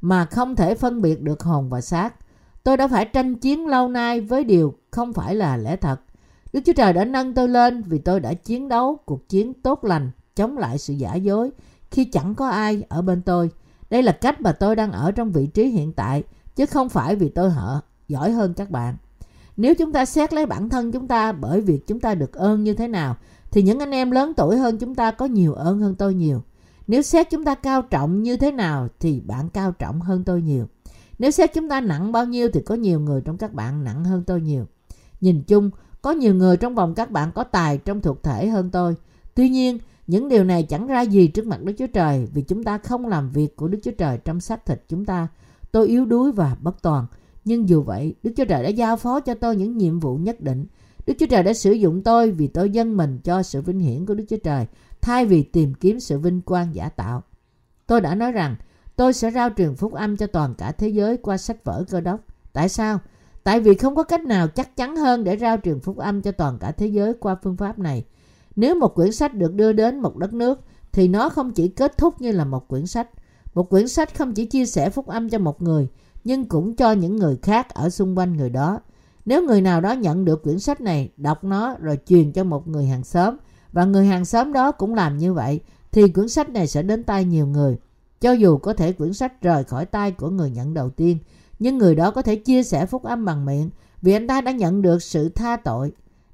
[0.00, 2.14] mà không thể phân biệt được hồn và xác.
[2.64, 6.00] Tôi đã phải tranh chiến lâu nay với điều không phải là lẽ thật.
[6.52, 9.84] Đức Chúa Trời đã nâng tôi lên vì tôi đã chiến đấu cuộc chiến tốt
[9.84, 11.50] lành chống lại sự giả dối
[11.92, 13.50] khi chẳng có ai ở bên tôi.
[13.90, 16.22] Đây là cách mà tôi đang ở trong vị trí hiện tại
[16.56, 18.96] chứ không phải vì tôi hở giỏi hơn các bạn.
[19.56, 22.64] Nếu chúng ta xét lấy bản thân chúng ta bởi việc chúng ta được ơn
[22.64, 23.16] như thế nào
[23.50, 26.42] thì những anh em lớn tuổi hơn chúng ta có nhiều ơn hơn tôi nhiều.
[26.86, 30.42] Nếu xét chúng ta cao trọng như thế nào thì bạn cao trọng hơn tôi
[30.42, 30.66] nhiều.
[31.18, 34.04] Nếu xét chúng ta nặng bao nhiêu thì có nhiều người trong các bạn nặng
[34.04, 34.66] hơn tôi nhiều.
[35.20, 35.70] Nhìn chung,
[36.02, 38.94] có nhiều người trong vòng các bạn có tài trong thuộc thể hơn tôi.
[39.34, 42.64] Tuy nhiên, những điều này chẳng ra gì trước mặt Đức Chúa Trời vì chúng
[42.64, 45.28] ta không làm việc của Đức Chúa Trời trong xác thịt chúng ta.
[45.72, 47.06] Tôi yếu đuối và bất toàn.
[47.44, 50.40] Nhưng dù vậy, Đức Chúa Trời đã giao phó cho tôi những nhiệm vụ nhất
[50.40, 50.66] định.
[51.06, 54.06] Đức Chúa Trời đã sử dụng tôi vì tôi dâng mình cho sự vinh hiển
[54.06, 54.66] của Đức Chúa Trời
[55.00, 57.22] thay vì tìm kiếm sự vinh quang giả tạo.
[57.86, 58.56] Tôi đã nói rằng
[58.96, 62.00] tôi sẽ rao truyền phúc âm cho toàn cả thế giới qua sách vở cơ
[62.00, 62.20] đốc.
[62.52, 62.98] Tại sao?
[63.44, 66.32] Tại vì không có cách nào chắc chắn hơn để rao truyền phúc âm cho
[66.32, 68.04] toàn cả thế giới qua phương pháp này.
[68.56, 70.60] Nếu một quyển sách được đưa đến một đất nước
[70.92, 73.08] thì nó không chỉ kết thúc như là một quyển sách.
[73.54, 75.88] Một quyển sách không chỉ chia sẻ phúc âm cho một người
[76.24, 78.80] nhưng cũng cho những người khác ở xung quanh người đó.
[79.24, 82.68] Nếu người nào đó nhận được quyển sách này, đọc nó rồi truyền cho một
[82.68, 83.36] người hàng xóm
[83.72, 85.60] và người hàng xóm đó cũng làm như vậy
[85.92, 87.78] thì quyển sách này sẽ đến tay nhiều người.
[88.20, 91.18] Cho dù có thể quyển sách rời khỏi tay của người nhận đầu tiên,
[91.58, 93.70] nhưng người đó có thể chia sẻ phúc âm bằng miệng
[94.02, 95.92] vì anh ta đã nhận được sự tha tội.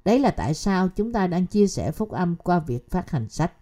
[0.09, 3.29] Đấy là tại sao chúng ta đang chia sẻ phúc âm qua việc phát hành
[3.29, 3.53] sách.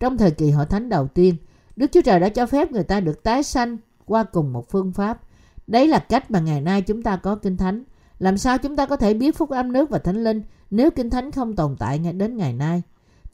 [0.00, 1.36] Trong thời kỳ hội thánh đầu tiên,
[1.76, 4.92] Đức Chúa Trời đã cho phép người ta được tái sanh qua cùng một phương
[4.92, 5.20] pháp.
[5.66, 7.84] Đấy là cách mà ngày nay chúng ta có kinh thánh.
[8.18, 11.10] Làm sao chúng ta có thể biết phúc âm nước và thánh linh nếu kinh
[11.10, 12.82] thánh không tồn tại ngay đến ngày nay?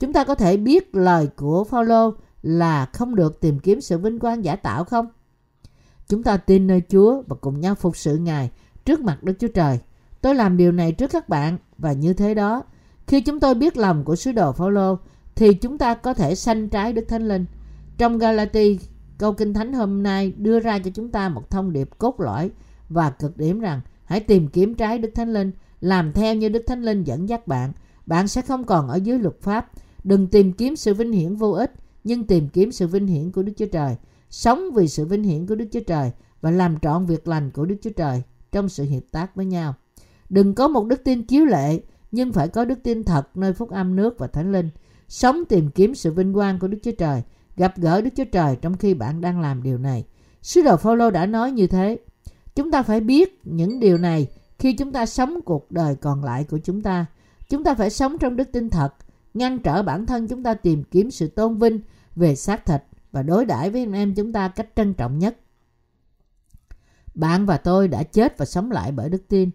[0.01, 4.19] Chúng ta có thể biết lời của Phaolô là không được tìm kiếm sự vinh
[4.19, 5.07] quang giả tạo không?
[6.09, 8.51] Chúng ta tin nơi Chúa và cùng nhau phục sự Ngài
[8.85, 9.79] trước mặt Đức Chúa Trời.
[10.21, 12.63] Tôi làm điều này trước các bạn và như thế đó,
[13.07, 14.99] khi chúng tôi biết lòng của sứ đồ Phaolô
[15.35, 17.47] thì chúng ta có thể sanh trái Đức Thánh Linh.
[17.99, 18.79] Trong Galati,
[19.19, 22.51] câu Kinh Thánh hôm nay đưa ra cho chúng ta một thông điệp cốt lõi
[22.89, 26.65] và cực điểm rằng hãy tìm kiếm trái Đức Thánh Linh, làm theo như Đức
[26.67, 27.73] Thánh Linh dẫn dắt bạn.
[28.07, 29.71] Bạn sẽ không còn ở dưới luật pháp.
[30.05, 31.73] Đừng tìm kiếm sự vinh hiển vô ích,
[32.05, 33.97] nhưng tìm kiếm sự vinh hiển của Đức Chúa Trời.
[34.31, 36.11] Sống vì sự vinh hiển của Đức Chúa Trời
[36.41, 38.23] và làm trọn việc lành của Đức Chúa Trời
[38.53, 39.75] trong sự hiệp tác với nhau.
[40.31, 41.81] Đừng có một đức tin chiếu lệ,
[42.13, 44.71] nhưng phải có đức tin thật nơi phúc âm nước và thánh linh.
[45.09, 47.23] Sống tìm kiếm sự vinh quang của Đức Chúa Trời,
[47.57, 50.05] gặp gỡ Đức Chúa Trời trong khi bạn đang làm điều này.
[50.43, 51.99] Sứ đồ Phaolô đã nói như thế.
[52.55, 54.29] Chúng ta phải biết những điều này
[54.59, 57.07] khi chúng ta sống cuộc đời còn lại của chúng ta.
[57.49, 58.95] Chúng ta phải sống trong đức tin thật,
[59.35, 61.81] ngăn trở bản thân chúng ta tìm kiếm sự tôn vinh
[62.17, 65.37] về xác thịt và đối đãi với anh em chúng ta cách trân trọng nhất.
[67.15, 69.51] Bạn và tôi đã chết và sống lại bởi đức tin.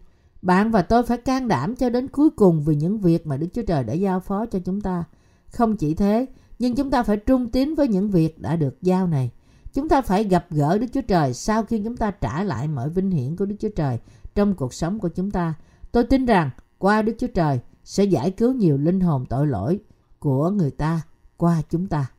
[0.45, 3.47] Bạn và tôi phải can đảm cho đến cuối cùng vì những việc mà Đức
[3.53, 5.03] Chúa Trời đã giao phó cho chúng ta.
[5.47, 6.25] Không chỉ thế,
[6.59, 9.31] nhưng chúng ta phải trung tín với những việc đã được giao này.
[9.73, 12.89] Chúng ta phải gặp gỡ Đức Chúa Trời sau khi chúng ta trả lại mọi
[12.89, 13.99] vinh hiển của Đức Chúa Trời
[14.35, 15.53] trong cuộc sống của chúng ta.
[15.91, 19.79] Tôi tin rằng qua Đức Chúa Trời sẽ giải cứu nhiều linh hồn tội lỗi
[20.19, 21.01] của người ta
[21.37, 22.11] qua chúng ta.